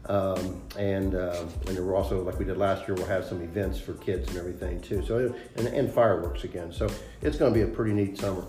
[0.06, 3.78] Um, and uh, and we're also like we did last year, we'll have some events
[3.78, 5.02] for kids and everything too.
[5.06, 6.72] So and, and fireworks again.
[6.72, 6.90] So
[7.22, 8.44] it's going to be a pretty neat summer.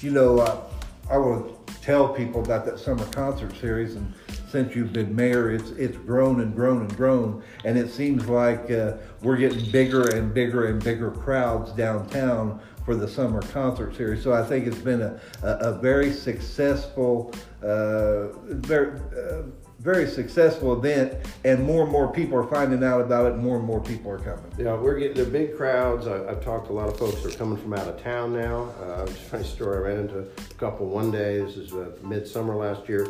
[0.00, 0.60] You know, uh,
[1.10, 4.12] I to tell people about that summer concert series, and
[4.48, 8.70] since you've been mayor, it's it's grown and grown and grown, and it seems like
[8.70, 14.22] uh, we're getting bigger and bigger and bigger crowds downtown for the summer concert series.
[14.22, 19.42] So I think it's been a, a, a very successful, uh, very uh,
[19.82, 21.12] very successful event,
[21.44, 23.36] and more and more people are finding out about it.
[23.36, 24.44] More and more people are coming.
[24.56, 26.06] Yeah, we're getting the big crowds.
[26.06, 28.32] I, have talked to a lot of folks that are coming from out of town
[28.32, 28.72] now.
[28.80, 29.78] Uh, just funny story.
[29.78, 31.40] I ran into a couple one day.
[31.40, 33.08] This is uh, midsummer last year,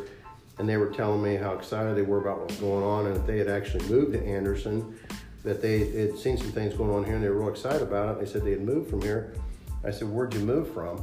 [0.59, 3.17] and they were telling me how excited they were about what was going on, and
[3.17, 4.99] that they had actually moved to Anderson,
[5.45, 8.17] that they had seen some things going on here, and they were real excited about
[8.17, 8.25] it.
[8.25, 9.35] They said they had moved from here.
[9.85, 11.03] I said, "Where'd you move from?"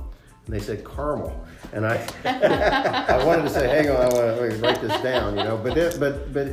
[0.50, 4.60] And they said Carmel, and I I wanted to say, hang on, I want to
[4.64, 5.56] write this down, you know.
[5.58, 6.48] But it, but but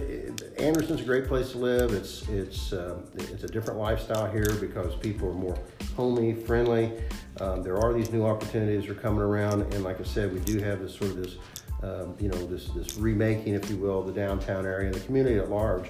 [0.58, 1.94] Anderson's a great place to live.
[1.94, 5.58] It's it's uh, it's a different lifestyle here because people are more
[5.96, 6.92] homey, friendly.
[7.40, 10.40] Um, there are these new opportunities that are coming around, and like I said, we
[10.40, 11.36] do have this sort of this
[11.82, 15.38] um, you know this this remaking, if you will, the downtown area and the community
[15.38, 15.88] at large.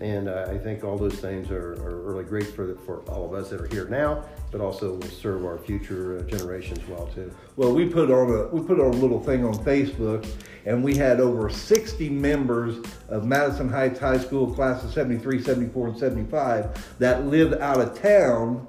[0.00, 3.34] And uh, I think all those things are, are really great for, for all of
[3.34, 7.32] us that are here now, but also will serve our future uh, generations well too.
[7.56, 10.26] Well, we put on a we put on a little thing on Facebook,
[10.66, 15.88] and we had over 60 members of Madison Heights High School class of 73, 74,
[15.88, 18.66] and 75 that lived out of town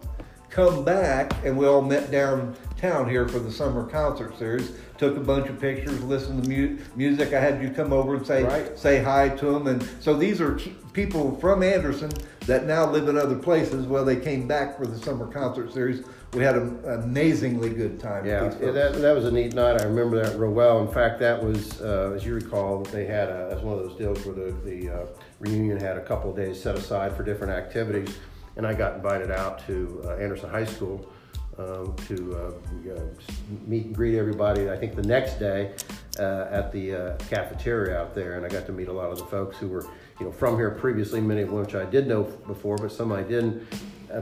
[0.54, 4.74] come back and we all met downtown here for the summer concert series.
[4.98, 7.34] Took a bunch of pictures, listened to mu- music.
[7.34, 8.78] I had you come over and say Right.
[8.78, 10.58] say hi to them, and so these are
[10.94, 12.12] people from Anderson
[12.46, 13.88] that now live in other places.
[13.88, 16.04] Well, they came back for the summer concert series.
[16.34, 18.26] We had an amazingly good time.
[18.26, 19.82] Yeah, that, that was a neat night.
[19.82, 20.80] I remember that real well.
[20.82, 23.98] In fact, that was, uh, as you recall, they had a, that's one of those
[23.98, 25.06] deals where the, the uh,
[25.40, 28.18] reunion had a couple of days set aside for different activities,
[28.58, 31.08] and I got invited out to uh, Anderson High School
[31.58, 32.52] um, to uh,
[33.68, 34.70] meet and greet everybody.
[34.70, 35.74] I think the next day
[36.20, 39.18] uh, at the uh, cafeteria out there, and I got to meet a lot of
[39.18, 39.86] the folks who were,
[40.20, 41.22] you know, from here previously.
[41.22, 43.68] Many of which I did know before, but some I didn't.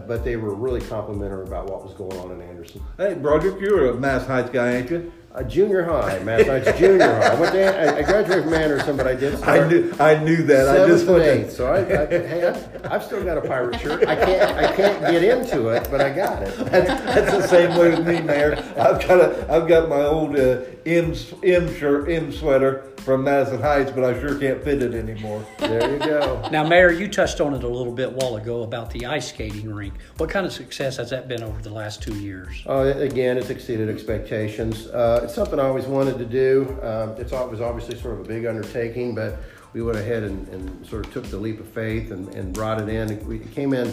[0.07, 2.81] But they were really complimentary about what was going on in Anderson.
[2.95, 5.11] Hey, Broderick, you're a Mass Heights guy, ain't you?
[5.33, 7.27] Uh, junior high, Mass Heights Junior High.
[7.27, 10.21] I, went to, I, I graduated from Anderson, but I did start I knew, I
[10.21, 10.67] knew that.
[10.67, 11.53] I just and wanted to- eighth.
[11.53, 12.47] So I, I hey,
[12.83, 14.05] I, I've still got a pirate shirt.
[14.05, 16.57] I can't, I can't get into it, but I got it.
[16.71, 18.55] That's, that's the same way with me, Mayor.
[18.77, 21.13] I've got a, I've got my old uh, M
[21.43, 25.45] M shirt, M sweater from Madison Heights, but I sure can't fit it anymore.
[25.59, 26.47] There you go.
[26.51, 29.73] Now, Mayor, you touched on it a little bit while ago about the ice skating
[29.73, 29.93] rink.
[30.17, 32.63] What kind of success has that been over the last two years?
[32.67, 34.87] Uh, again, it's exceeded expectations.
[34.87, 36.77] Uh, it's something I always wanted to do.
[36.81, 39.39] Um, it's, it was obviously sort of a big undertaking, but
[39.73, 42.81] we went ahead and, and sort of took the leap of faith and, and brought
[42.81, 43.25] it in.
[43.27, 43.87] We it came in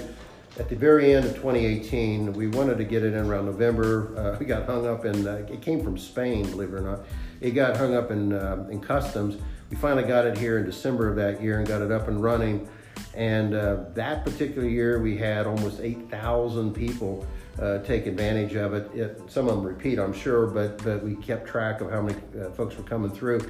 [0.58, 2.32] at the very end of 2018.
[2.32, 4.16] We wanted to get it in around November.
[4.16, 7.00] Uh, we got hung up in, uh, it came from Spain, believe it or not.
[7.40, 9.40] It got hung up in, uh, in customs.
[9.70, 12.22] We finally got it here in December of that year and got it up and
[12.22, 12.68] running.
[13.14, 17.26] And uh, that particular year, we had almost 8,000 people
[17.60, 18.94] uh, take advantage of it.
[18.94, 19.20] it.
[19.28, 22.50] Some of them repeat, I'm sure, but, but we kept track of how many uh,
[22.50, 23.40] folks were coming through.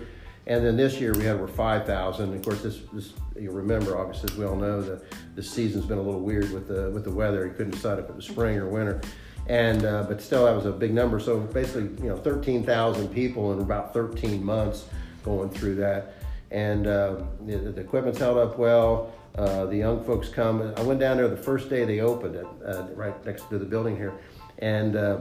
[0.46, 2.34] And then this year we had over 5,000.
[2.34, 5.02] Of course, this, this you remember, obviously, as we all know, the,
[5.34, 7.46] the season's been a little weird with the, with the weather.
[7.46, 9.00] You couldn't decide if it was spring or winter.
[9.46, 11.20] And, uh, but still, that was a big number.
[11.20, 14.86] So basically, you know, 13,000 people in about 13 months
[15.22, 16.14] going through that.
[16.50, 19.12] And uh, the, the equipment's held up well.
[19.38, 20.74] Uh, the young folks come.
[20.76, 23.64] I went down there the first day they opened it, uh, right next to the
[23.64, 24.12] building here,
[24.58, 25.20] and uh,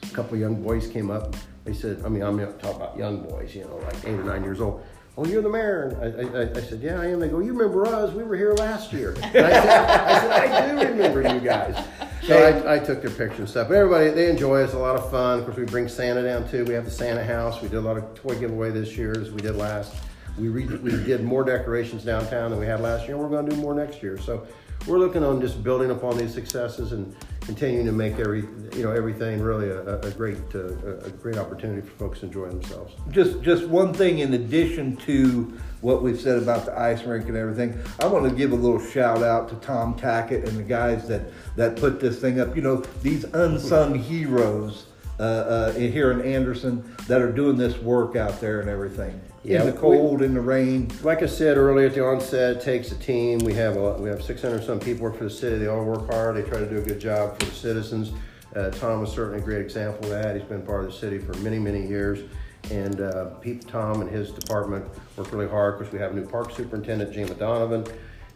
[0.00, 1.34] a couple young boys came up.
[1.64, 4.44] They said, I mean, I'm talking about young boys, you know, like eight or nine
[4.44, 4.84] years old.
[5.16, 5.98] Oh, you're the mayor.
[6.00, 7.18] I, I, I said, yeah, I am.
[7.18, 8.14] They go, you remember us?
[8.14, 9.14] We were here last year.
[9.18, 11.84] I, said, I said, I do remember you guys.
[12.22, 13.68] So I, I took their picture and stuff.
[13.68, 14.64] But everybody, they enjoy it.
[14.64, 15.40] It's a lot of fun.
[15.40, 16.64] Of course, we bring Santa down too.
[16.64, 17.60] We have the Santa house.
[17.60, 19.94] We did a lot of toy giveaway this year as we did last.
[20.38, 23.14] We, re, we did more decorations downtown than we had last year.
[23.14, 24.18] and We're going to do more next year.
[24.18, 24.46] So
[24.86, 28.40] we're looking on just building upon these successes and continuing to make every
[28.76, 32.48] you know everything really a, a great uh, a great opportunity for folks to enjoy
[32.48, 32.94] themselves.
[33.10, 37.36] Just just one thing in addition to what we've said about the ice rink and
[37.36, 41.06] everything, I want to give a little shout out to Tom Tackett and the guys
[41.08, 41.22] that
[41.56, 42.56] that put this thing up.
[42.56, 44.86] You know, these unsung heroes
[45.18, 49.20] uh, uh, here in Anderson that are doing this work out there and everything.
[49.44, 50.90] Yeah, in the cold, in the rain.
[51.02, 53.40] Like I said earlier at the onset, it takes a team.
[53.40, 55.58] We have a, we have 600 some people work for the city.
[55.58, 56.36] They all work hard.
[56.36, 58.12] They try to do a good job for the citizens.
[58.54, 60.36] Uh, Tom was certainly a great example of that.
[60.36, 62.30] He's been part of the city for many many years.
[62.70, 64.84] And uh, Pete, Tom and his department
[65.16, 65.74] work really hard.
[65.74, 67.84] Of course, we have a new park superintendent, Jama Donovan,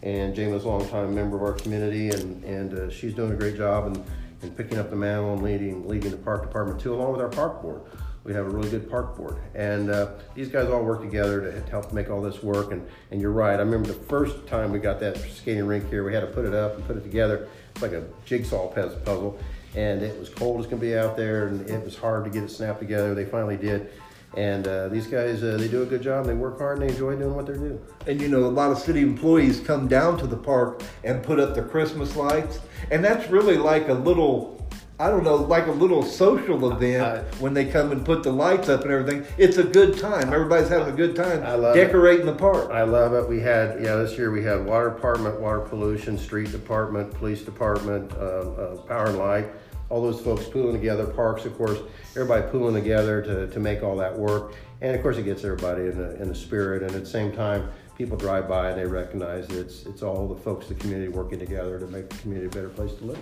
[0.03, 3.57] and Jama's a longtime member of our community, and and uh, she's doing a great
[3.57, 4.05] job in,
[4.43, 7.29] in picking up the mantle and leading leading the park department too, along with our
[7.29, 7.83] park board.
[8.27, 11.71] We have a really good park board, and uh, these guys all work together to
[11.71, 12.73] help make all this work.
[12.73, 13.55] And and you're right.
[13.55, 16.45] I remember the first time we got that skating rink here, we had to put
[16.45, 17.49] it up and put it together.
[17.71, 19.39] It's like a jigsaw puzzle,
[19.77, 22.43] and it was cold as can be out there, and it was hard to get
[22.43, 23.15] it snapped together.
[23.15, 23.91] They finally did.
[24.37, 26.27] And uh, these guys, uh, they do a good job.
[26.27, 27.81] They work hard and they enjoy doing what they're doing.
[28.07, 31.41] And you know, a lot of city employees come down to the park and put
[31.41, 32.59] up the Christmas lights,
[32.91, 34.56] and that's really like a little,
[34.99, 38.33] I don't know, like a little social event I- when they come and put the
[38.33, 39.27] lights up and everything.
[39.37, 40.33] It's a good time.
[40.33, 41.85] Everybody's having a good time I love it.
[41.85, 42.71] decorating the park.
[42.71, 43.29] I love it.
[43.29, 48.11] We had, yeah, this year we had water department, water pollution, street department, police department,
[48.15, 49.49] uh, uh, power and light,
[49.91, 51.79] all those folks pooling together, parks, of course,
[52.13, 54.55] everybody pooling together to, to make all that work.
[54.81, 56.83] And of course, it gets everybody in the, in the spirit.
[56.83, 60.27] And at the same time, people drive by and they recognize that it's, it's all
[60.27, 63.05] the folks, in the community working together to make the community a better place to
[63.05, 63.19] live.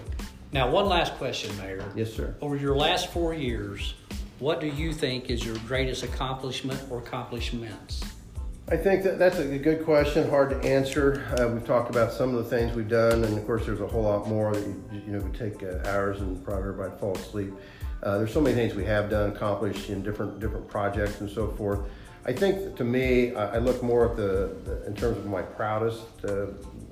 [0.54, 1.84] Now, one last question, Mayor.
[1.96, 2.36] Yes, sir.
[2.40, 3.94] Over your last four years,
[4.38, 8.04] what do you think is your greatest accomplishment or accomplishments?
[8.68, 11.26] I think that that's a good question, hard to answer.
[11.36, 13.86] Uh, we've talked about some of the things we've done, and of course, there's a
[13.88, 17.16] whole lot more that you, you know would take uh, hours and probably everybody fall
[17.16, 17.52] asleep.
[18.04, 21.48] Uh, there's so many things we have done, accomplished in different different projects and so
[21.48, 21.80] forth.
[22.26, 25.42] I think to me, I, I look more at the, the in terms of my
[25.42, 26.46] proudest uh,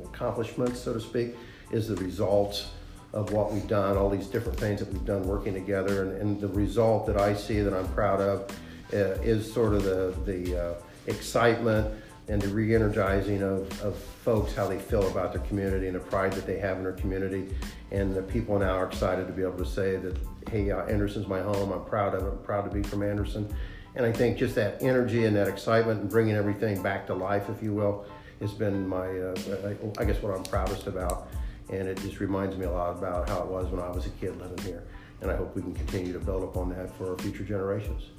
[0.05, 1.37] accomplishments, so to speak,
[1.71, 2.67] is the results
[3.13, 6.41] of what we've done, all these different things that we've done working together, and, and
[6.41, 8.51] the result that I see that I'm proud of
[8.93, 10.75] uh, is sort of the the uh,
[11.07, 16.01] excitement and the re-energizing of, of folks how they feel about their community and the
[16.01, 17.53] pride that they have in their community.
[17.91, 20.17] And the people now are excited to be able to say that
[20.51, 23.53] hey uh, anderson's my home i'm proud of it i'm proud to be from anderson.
[23.95, 27.49] And i think just that energy and that excitement and bringing everything back to life
[27.49, 28.07] if you will
[28.41, 31.29] has been my uh, i guess what i'm proudest about
[31.73, 34.11] and it just reminds me a lot about how it was when i was a
[34.11, 34.85] kid living here.
[35.21, 38.11] And i hope we can continue to build upon that for our future generations.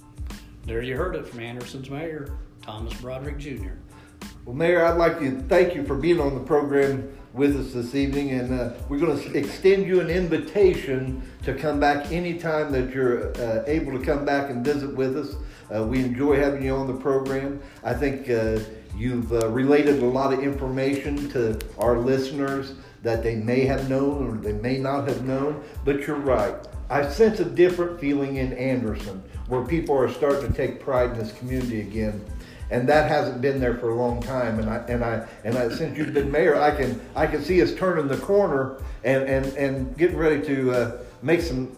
[0.65, 3.73] There you heard it from anderson's mayor thomas broderick jr
[4.45, 7.95] well, Mayor, I'd like to thank you for being on the program with us this
[7.95, 12.93] evening, and uh, we're going to extend you an invitation to come back anytime that
[12.93, 15.35] you're uh, able to come back and visit with us.
[15.73, 17.61] Uh, we enjoy having you on the program.
[17.85, 18.59] I think uh,
[18.97, 24.27] you've uh, related a lot of information to our listeners that they may have known
[24.27, 26.55] or they may not have known, but you're right.
[26.89, 31.19] I sense a different feeling in Anderson where people are starting to take pride in
[31.19, 32.23] this community again
[32.73, 34.59] and that hasn't been there for a long time.
[34.59, 37.61] And I and I and I, since you've been mayor, I can I can see
[37.61, 41.77] us turning the corner and and and getting ready to uh, make some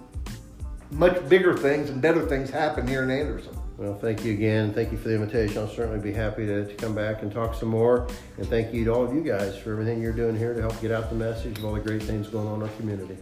[0.92, 3.58] much bigger things and better things happen here in Anderson.
[3.78, 4.74] Well, thank you again.
[4.74, 5.58] Thank you for the invitation.
[5.58, 8.08] I'll certainly be happy to, to come back and talk some more.
[8.38, 10.80] And thank you to all of you guys for everything you're doing here to help
[10.82, 13.18] get out the message of all the great things going on in our community.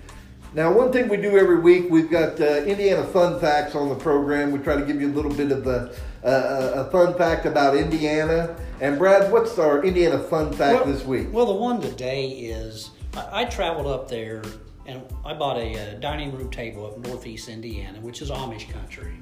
[0.55, 3.95] Now, one thing we do every week, we've got uh, Indiana fun facts on the
[3.95, 4.51] program.
[4.51, 7.75] We try to give you a little bit of a, uh, a fun fact about
[7.75, 8.55] Indiana.
[8.79, 11.29] And Brad, what's our Indiana fun fact well, this week?
[11.31, 14.43] Well, the one today is I, I traveled up there
[14.85, 19.13] and I bought a, a, dining room table up northeast Indiana, which is Amish country.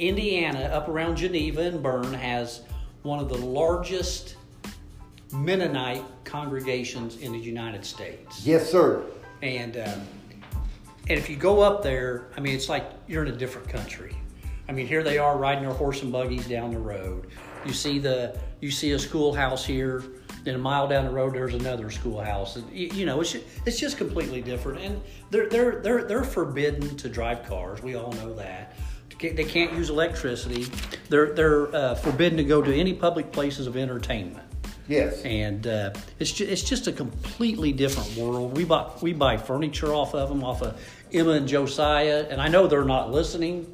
[0.00, 2.62] Indiana, up around Geneva and Berne, has
[3.02, 4.36] one of the largest
[5.32, 8.44] Mennonite congregations in the United States.
[8.44, 9.02] Yes, sir.
[9.42, 10.00] And um,
[11.08, 14.16] and if you go up there, I mean, it's like you're in a different country.
[14.68, 17.28] I mean, here they are riding their horse and buggies down the road.
[17.64, 20.02] You see the you see a schoolhouse here.
[20.42, 22.56] Then a mile down the road, there's another schoolhouse.
[22.72, 26.96] You, you know, it's just, it's just completely different, and they're they're they're they're forbidden
[26.96, 27.82] to drive cars.
[27.82, 28.74] We all know that.
[29.20, 30.66] They can't use electricity.
[31.08, 34.46] They're they're uh, forbidden to go to any public places of entertainment.
[34.90, 35.22] Yes.
[35.22, 38.56] And uh, it's just, it's just a completely different world.
[38.56, 40.80] We buy we buy furniture off of them, off of
[41.12, 43.72] Emma and Josiah, and I know they're not listening.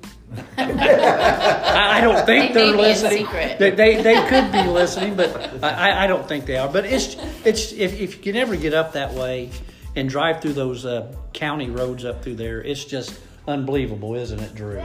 [0.59, 3.27] I, I, don't think they are listening.
[3.59, 6.69] They, they, they could be listening, but I, I don't think they are.
[6.69, 9.51] But it's it's if, if you can ever get up that way
[9.95, 14.55] and drive through those uh, county roads up through there, it's just unbelievable, isn't it,
[14.55, 14.85] Drew?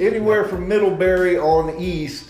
[0.00, 2.28] Anywhere from Middlebury on east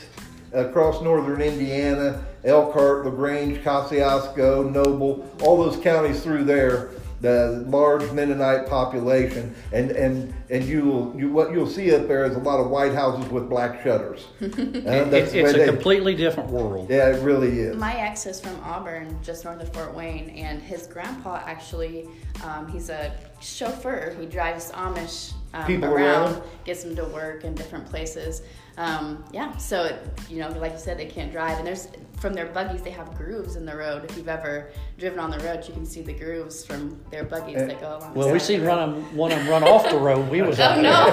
[0.53, 8.68] across northern Indiana, Elkhart, LaGrange, Kosciusko, Noble, all those counties through there, the large Mennonite
[8.68, 12.61] population, and and and you will you what you'll see up there is a lot
[12.61, 14.27] of white houses with black shutters.
[14.85, 16.88] Uh, it's, it's a they, completely different world.
[16.90, 17.77] Yeah, it really is.
[17.77, 22.07] My ex is from Auburn, just north of Fort Wayne, and his grandpa actually,
[22.44, 24.14] um, he's a chauffeur.
[24.20, 28.43] He drives Amish um, people around, around, gets them to work in different places.
[28.77, 31.88] Um, yeah, so it, you know, like you said, they can't drive, and there's
[32.19, 34.05] from their buggies they have grooves in the road.
[34.05, 37.59] If you've ever driven on the road, you can see the grooves from their buggies
[37.59, 38.14] that go along.
[38.14, 40.29] Well, we seen run them, one of them run off the road.
[40.29, 41.07] We was oh no!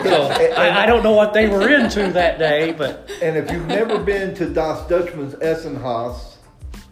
[0.02, 3.66] so I, I, don't know what they were into that day, but and if you've
[3.66, 6.36] never been to Das Dutchman's Essenhaus,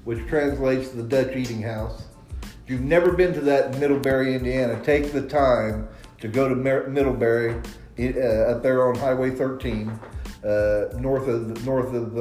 [0.05, 2.05] which translates to the Dutch eating house,
[2.43, 5.89] if you've never been to that in Middlebury, Indiana, take the time
[6.23, 7.61] to go to Middlebury
[7.99, 12.21] uh, up there on Highway 13, uh, north of north of uh,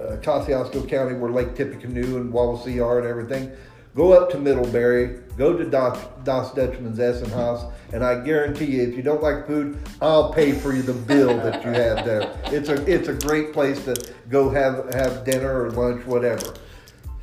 [0.00, 3.50] uh, Kosciusko County, where Lake Tippecanoe and Wawasee are and everything.
[3.96, 8.94] Go up to Middlebury, go to Das, Das Dutchman's Essenhaus, and I guarantee you, if
[8.94, 12.32] you don't like food, I'll pay for you the bill that you have there.
[12.44, 13.96] It's a it's a great place to
[14.28, 16.54] go have have dinner or lunch, whatever.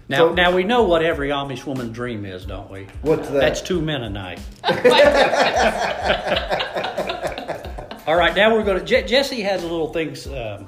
[0.08, 2.88] Now, so, now we know what every Amish woman's dream is, don't we?
[3.02, 3.40] What's that?
[3.40, 4.40] That's two men a night.
[8.08, 8.86] All right, now we're going to.
[8.86, 10.68] Je- Jesse has a little things um,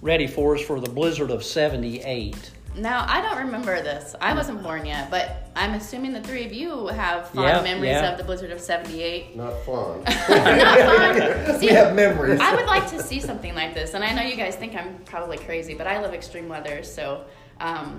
[0.00, 2.52] ready for us for the blizzard of '78.
[2.76, 4.14] Now I don't remember this.
[4.22, 7.90] I wasn't born yet, but I'm assuming the three of you have fond yeah, memories
[7.90, 8.12] yeah.
[8.12, 9.36] of the blizzard of '78.
[9.36, 10.04] Not fond.
[10.04, 11.56] Not fond.
[11.60, 12.40] See, we have memories.
[12.40, 14.96] I would like to see something like this, and I know you guys think I'm
[15.04, 17.26] probably crazy, but I love extreme weather, so.
[17.60, 17.96] Um,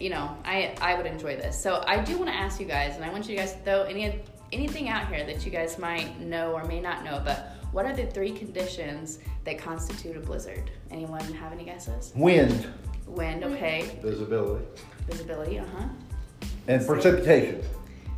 [0.00, 1.60] you know, I I would enjoy this.
[1.60, 3.82] So I do want to ask you guys, and I want you guys to throw
[3.82, 4.20] any
[4.52, 7.20] anything out here that you guys might know or may not know.
[7.24, 10.70] But what are the three conditions that constitute a blizzard?
[10.90, 12.12] Anyone have any guesses?
[12.14, 12.66] Wind.
[13.06, 13.44] Wind.
[13.44, 13.98] Okay.
[14.02, 14.64] Visibility.
[15.08, 15.58] Visibility.
[15.58, 15.88] Uh huh.
[16.68, 17.62] And precipitation.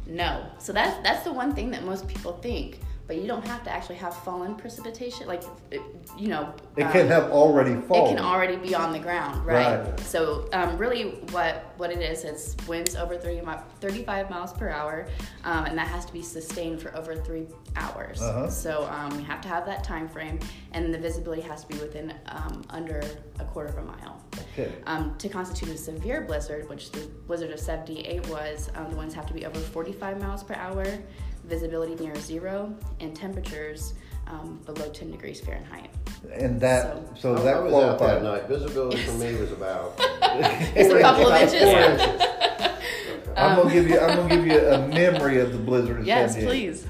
[0.07, 0.47] No.
[0.59, 2.81] So that's that's the one thing that most people think.
[3.09, 5.27] But you don't have to actually have fallen precipitation.
[5.27, 5.81] Like, it,
[6.19, 8.13] you know, It um, can have already fallen.
[8.13, 9.81] it can already be on the ground, right?
[9.81, 10.01] Right.
[10.01, 14.69] So um, really, what what it is, it's winds over 30 mi- 35 miles per
[14.69, 15.07] hour,
[15.45, 17.47] um, and that has to be sustained for over three
[17.77, 18.21] hours.
[18.21, 18.51] Uh-huh.
[18.51, 20.39] So um, we have to have that time frame,
[20.73, 23.03] and the visibility has to be within um, under
[23.41, 24.23] a quarter of a mile.
[24.53, 24.71] Okay.
[24.87, 29.15] Um, to constitute a severe blizzard, which the blizzard of 78 was, um, the winds
[29.15, 30.85] have to be over 45 miles per hour,
[31.49, 33.95] visibility near zero, and temperatures
[34.27, 35.91] um, below 10 degrees Fahrenheit.
[36.35, 38.47] And that, so I- that I was out that night.
[38.49, 41.63] Visibility for me was about Just a couple of about inches.
[41.63, 42.23] four inches.
[43.37, 46.33] I'm gonna give you, I'm gonna give you a memory of the blizzard of Yes,
[46.35, 46.49] 78.
[46.49, 46.87] please.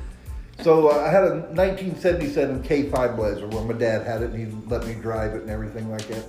[0.63, 4.69] So uh, I had a 1977 K5 Blazer where my dad had it and he
[4.69, 6.25] let me drive it and everything like that.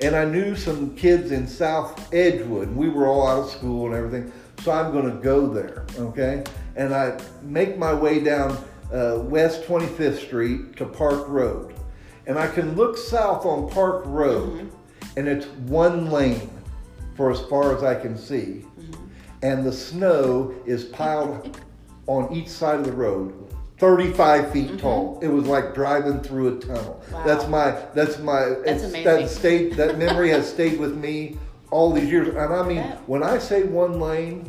[0.00, 2.68] And I knew some kids in South Edgewood.
[2.68, 4.32] and We were all out of school and everything.
[4.62, 6.44] So I'm going to go there, okay?
[6.76, 8.52] And I make my way down
[8.92, 11.74] uh, West 25th Street to Park Road.
[12.26, 15.18] And I can look south on Park Road mm-hmm.
[15.18, 16.50] and it's one lane
[17.16, 18.64] for as far as I can see.
[18.78, 19.06] Mm-hmm.
[19.42, 21.58] And the snow is piled
[22.06, 23.34] on each side of the road,
[23.78, 24.76] 35 feet mm-hmm.
[24.76, 25.18] tall.
[25.20, 27.02] It was like driving through a tunnel.
[27.12, 27.24] Wow.
[27.24, 29.04] That's my, that's my, That's amazing.
[29.04, 31.38] that stayed, that memory has stayed with me
[31.70, 32.28] all these years.
[32.28, 33.08] And I mean, bet.
[33.08, 34.48] when I say one lane,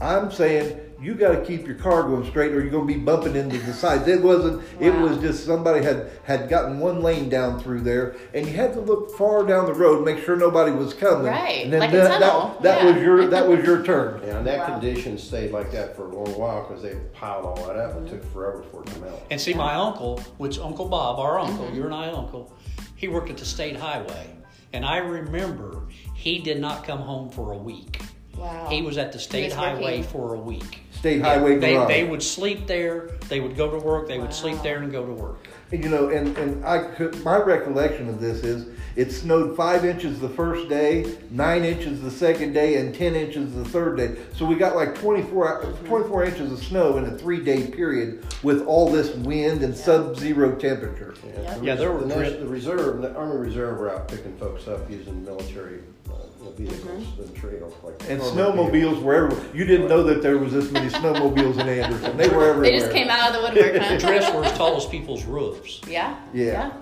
[0.00, 2.98] I'm saying you got to keep your car going straight or you're going to be
[2.98, 4.08] bumping into the sides.
[4.08, 8.46] It wasn't, it was just somebody had, had gotten one lane down through there and
[8.46, 11.26] you had to look far down the road, make sure nobody was coming.
[11.26, 12.92] Right, And then like a that, tunnel, that, that yeah.
[12.92, 14.20] was your, that was your turn.
[14.24, 14.78] Yeah, and that Wow.
[14.78, 18.06] condition stayed like that for a long while because they piled all that up and
[18.08, 19.22] it took forever for it to melt.
[19.30, 21.76] And see, my uncle, which Uncle Bob, our uncle, Mm-hmm.
[21.76, 22.52] your and I uncle,
[22.96, 24.30] he worked at the state highway.
[24.72, 25.82] And I remember
[26.14, 28.00] he did not come home for a week.
[28.36, 28.68] Wow.
[28.68, 30.02] He was at the state highway working.
[30.04, 30.80] for a week.
[30.92, 31.88] State highway They, garage.
[31.88, 35.04] they would sleep there, they would go to work, they would sleep there and go
[35.04, 35.46] to work.
[35.70, 40.20] You know, and, and I could, my recollection of this is it snowed five inches
[40.20, 44.14] the first day, nine inches the second day, and 10 inches the third day.
[44.34, 48.64] So we got like 24, 24 inches of snow in a three day period with
[48.66, 51.14] all this wind and sub zero temperature.
[51.42, 51.54] Yeah.
[51.58, 54.36] the Yeah, there were the, dri- Nat- the reserve, the Army Reserve were out picking
[54.36, 57.22] folks up using military uh, you know, vehicles Mm-hmm.
[57.22, 59.44] and trail like And armored snowmobiles were everywhere.
[59.54, 62.16] You didn't know that there was this many snowmobiles in Anderson.
[62.16, 62.70] They were everywhere.
[62.70, 63.98] They just came out of the woodwork, The huh?
[63.98, 65.80] drifts were as tall as people's roofs.
[65.88, 66.16] Yeah.
[66.32, 66.72] Yeah.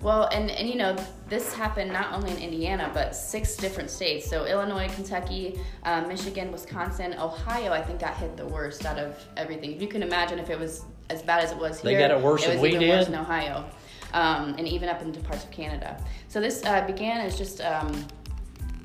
[0.00, 0.96] Well, and, and you know,
[1.28, 4.28] this happened not only in Indiana, but six different states.
[4.28, 9.22] So Illinois, Kentucky, uh, Michigan, Wisconsin, Ohio, I think got hit the worst out of
[9.36, 9.80] everything.
[9.80, 11.92] You can imagine if it was as bad as it was here.
[11.92, 13.14] They got it worse was than we even worse did?
[13.14, 13.64] in Ohio.
[14.14, 16.02] Um, and even up into parts of Canada.
[16.28, 18.06] So this uh, began as just um,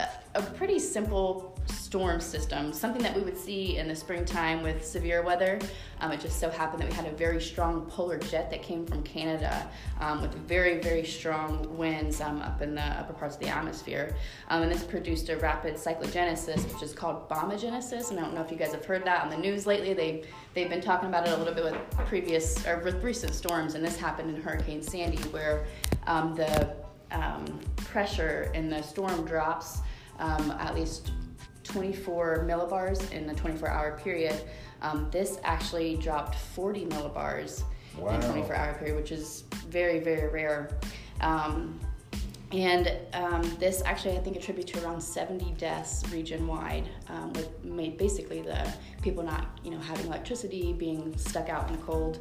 [0.02, 1.58] a, a pretty simple
[1.94, 5.60] storm system, something that we would see in the springtime with severe weather.
[6.00, 8.84] Um, it just so happened that we had a very strong polar jet that came
[8.84, 9.70] from Canada
[10.00, 14.16] um, with very, very strong winds um, up in the upper parts of the atmosphere.
[14.50, 18.10] Um, and this produced a rapid cyclogenesis, which is called bombogenesis.
[18.10, 19.94] And I don't know if you guys have heard that on the news lately.
[19.94, 20.24] They,
[20.56, 23.86] they've been talking about it a little bit with previous or with recent storms, and
[23.86, 25.68] this happened in Hurricane Sandy, where
[26.08, 26.74] um, the
[27.12, 29.82] um, pressure in the storm drops
[30.18, 31.12] um, at least
[31.64, 34.36] 24 millibars in a 24 hour period.
[34.82, 37.64] Um, this actually dropped 40 millibars
[37.98, 40.70] in a 24 hour period, which is very, very rare.
[41.22, 41.80] Um,
[42.52, 47.64] and um, this actually, I think, attributed to around 70 deaths region wide, um, with
[47.64, 52.20] made basically the people not, you know, having electricity, being stuck out in the cold.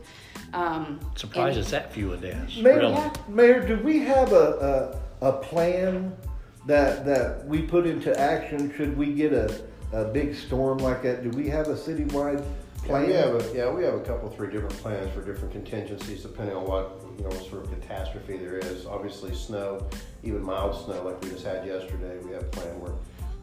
[0.55, 2.57] Um, Surprised and- it's that few a deaths.
[2.57, 2.93] Mayor, really.
[2.95, 3.13] Yeah.
[3.29, 6.17] Mayor, do we have a, a, a plan
[6.67, 11.23] that, that we put into action should we get a, a big storm like that?
[11.23, 12.45] Do we have a citywide
[12.83, 13.07] Yeah, plan?
[13.07, 16.57] we have a, yeah, we have a couple, three different plans for different contingencies depending
[16.57, 18.87] on what, you know, sort of catastrophe there is.
[18.87, 19.87] Obviously, snow,
[20.23, 22.93] even mild snow like we just had yesterday, we have a plan where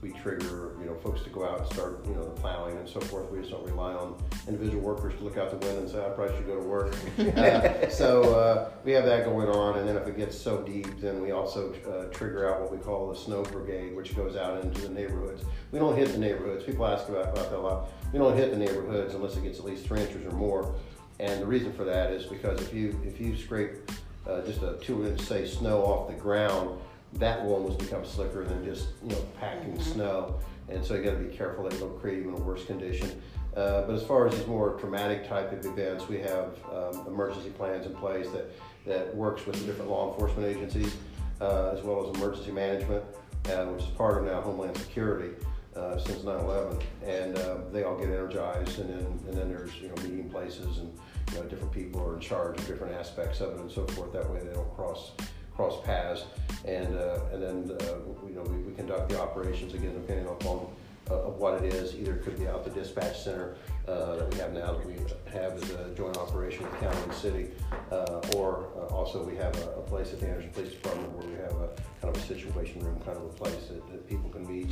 [0.01, 2.87] we trigger, you know, folks to go out and start, you know, the plowing and
[2.87, 3.29] so forth.
[3.29, 4.15] We just don't rely on
[4.47, 6.95] individual workers to look out the window and say, I probably should go to work.
[7.19, 10.87] Uh, So, uh, we have that going on, and then if it gets so deep,
[11.01, 14.63] then we also, uh, trigger out what we call the snow brigade, which goes out
[14.63, 15.43] into the neighborhoods.
[15.71, 16.63] We don't hit the neighborhoods.
[16.63, 17.89] People ask about, about that a lot.
[18.13, 20.73] We don't hit the neighborhoods unless it gets at least three inches or more.
[21.19, 23.91] And the reason for that is because if you, if you scrape,
[24.27, 26.79] uh, just a two inch, say, snow off the ground,
[27.13, 30.39] that will almost become slicker than just, you know, packing snow.
[30.67, 33.21] And so you gotta be careful that you don't create even a worse condition.
[33.55, 37.49] Uh, but as far as these more traumatic type of events, we have um, emergency
[37.49, 38.51] plans in place that,
[38.85, 40.95] that works with the different law enforcement agencies,
[41.41, 43.03] uh, as well as emergency management,
[43.45, 45.33] uh, which is part of now Homeland Security.
[45.75, 49.87] uh, since 9/11, and uh, they all get energized, and then and then there's you
[49.87, 50.91] know meeting places, and
[51.31, 54.11] you know different people are in charge of different aspects of it, and so forth.
[54.11, 55.11] That way they don't cross
[55.59, 56.23] cross paths,
[56.63, 57.95] and uh, and then uh,
[58.25, 60.65] you know we, we conduct the operations again depending upon
[61.11, 61.95] uh, of what it is.
[61.95, 64.93] Either it could be out the dispatch center uh, that we have now that we
[65.33, 67.49] have as a joint operation with county and city,
[67.91, 71.27] uh, or uh, also we have a, a place at the Anderson Police Department where
[71.27, 71.67] we have a
[71.99, 74.69] kind of a situation room, kind of a place that, that people can meet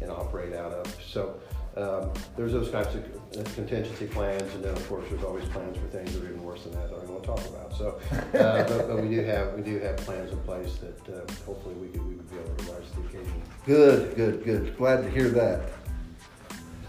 [0.00, 0.86] and operate out of.
[1.02, 1.34] So
[1.78, 5.86] um, there's those types of contingency plans, and then of course there's always plans for
[5.86, 7.76] things that are even worse than that that I don't want to talk about.
[7.76, 11.20] So, uh, but, but we do have we do have plans in place that uh,
[11.46, 13.42] hopefully we could we would be able to rise to the occasion.
[13.64, 14.76] Good, good, good.
[14.76, 15.70] Glad to hear that.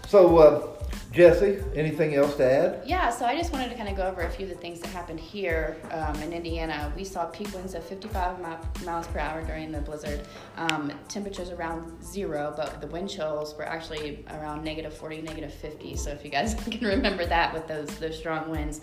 [0.08, 0.79] So, uh,
[1.12, 2.82] Jesse, anything else to add?
[2.86, 4.78] Yeah, so I just wanted to kind of go over a few of the things
[4.80, 6.92] that happened here um, in Indiana.
[6.94, 10.20] We saw peak winds of 55 mi- miles per hour during the blizzard.
[10.56, 15.96] Um, temperatures around zero, but the wind chills were actually around negative 40, negative 50.
[15.96, 18.80] So if you guys can remember that with those those strong winds.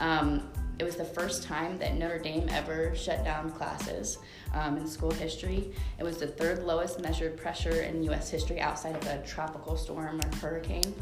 [0.00, 0.50] Um,
[0.80, 4.16] it was the first time that Notre Dame ever shut down classes
[4.54, 5.72] um, in school history.
[5.98, 8.30] It was the third lowest measured pressure in U.S.
[8.30, 10.94] history outside of a tropical storm or hurricane.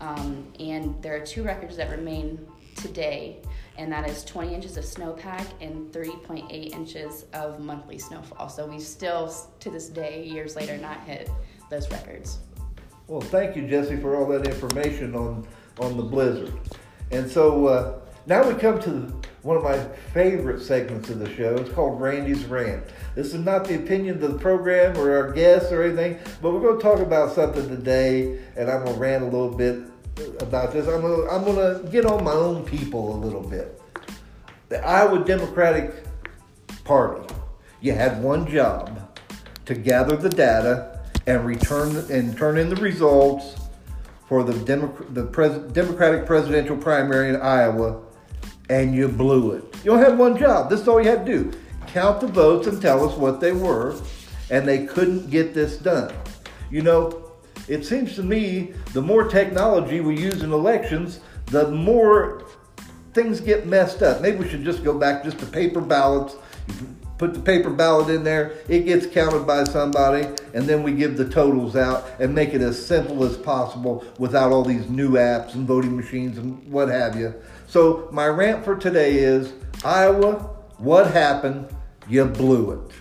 [0.00, 3.42] Um, and there are two records that remain today,
[3.78, 8.48] and that is 20 inches of snowpack and 3.8 inches of monthly snowfall.
[8.48, 11.30] So we still, to this day, years later, not hit
[11.70, 12.38] those records.
[13.06, 15.46] Well, thank you, Jesse, for all that information on
[15.80, 16.52] on the blizzard.
[17.10, 19.14] And so uh, now we come to the,
[19.44, 19.78] one of my
[20.14, 21.54] favorite segments of the show.
[21.56, 22.82] It's called Randy's Rant.
[23.14, 26.62] This is not the opinion of the program or our guests or anything, but we're
[26.62, 29.80] going to talk about something today, and I'm going to rant a little bit
[30.40, 30.88] about this.
[30.88, 33.80] I'm going to, I'm going to get on my own people a little bit.
[34.70, 35.92] The Iowa Democratic
[36.84, 37.32] Party,
[37.82, 39.18] you had one job
[39.66, 43.56] to gather the data and return and turn in the results
[44.26, 48.00] for the, Demo- the pres- Democratic presidential primary in Iowa,
[48.70, 49.64] and you blew it.
[49.84, 50.70] You only had one job.
[50.70, 53.52] This is all you had to do: count the votes and tell us what they
[53.52, 53.94] were,
[54.50, 56.14] and they couldn't get this done.
[56.70, 57.32] You know,
[57.68, 62.46] it seems to me the more technology we use in elections, the more
[63.12, 64.20] things get messed up.
[64.20, 66.36] Maybe we should just go back just to paper ballots.
[67.16, 71.16] Put the paper ballot in there, it gets counted by somebody, and then we give
[71.16, 75.54] the totals out and make it as simple as possible without all these new apps
[75.54, 77.32] and voting machines and what have you.
[77.74, 79.52] So, my rant for today is
[79.84, 80.34] Iowa,
[80.78, 81.66] what happened?
[82.08, 82.92] You blew it.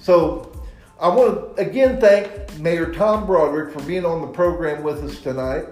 [0.00, 0.50] So,
[0.98, 5.20] I want to again thank Mayor Tom Broderick for being on the program with us
[5.20, 5.66] tonight.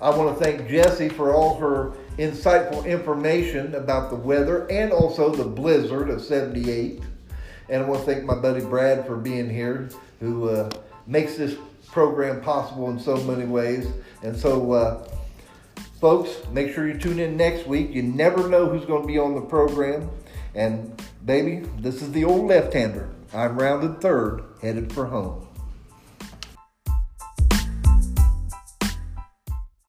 [0.00, 5.30] I want to thank Jessie for all her insightful information about the weather and also
[5.34, 7.02] the blizzard of 78.
[7.68, 9.88] And I want to thank my buddy Brad for being here,
[10.20, 10.70] who uh,
[11.08, 11.56] makes this
[11.88, 13.88] program possible in so many ways.
[14.22, 15.08] And so, uh,
[16.00, 17.90] folks, make sure you tune in next week.
[17.92, 20.10] You never know who's going to be on the program.
[20.54, 23.10] And, baby, this is the old left hander.
[23.32, 25.47] I'm rounded third, headed for home.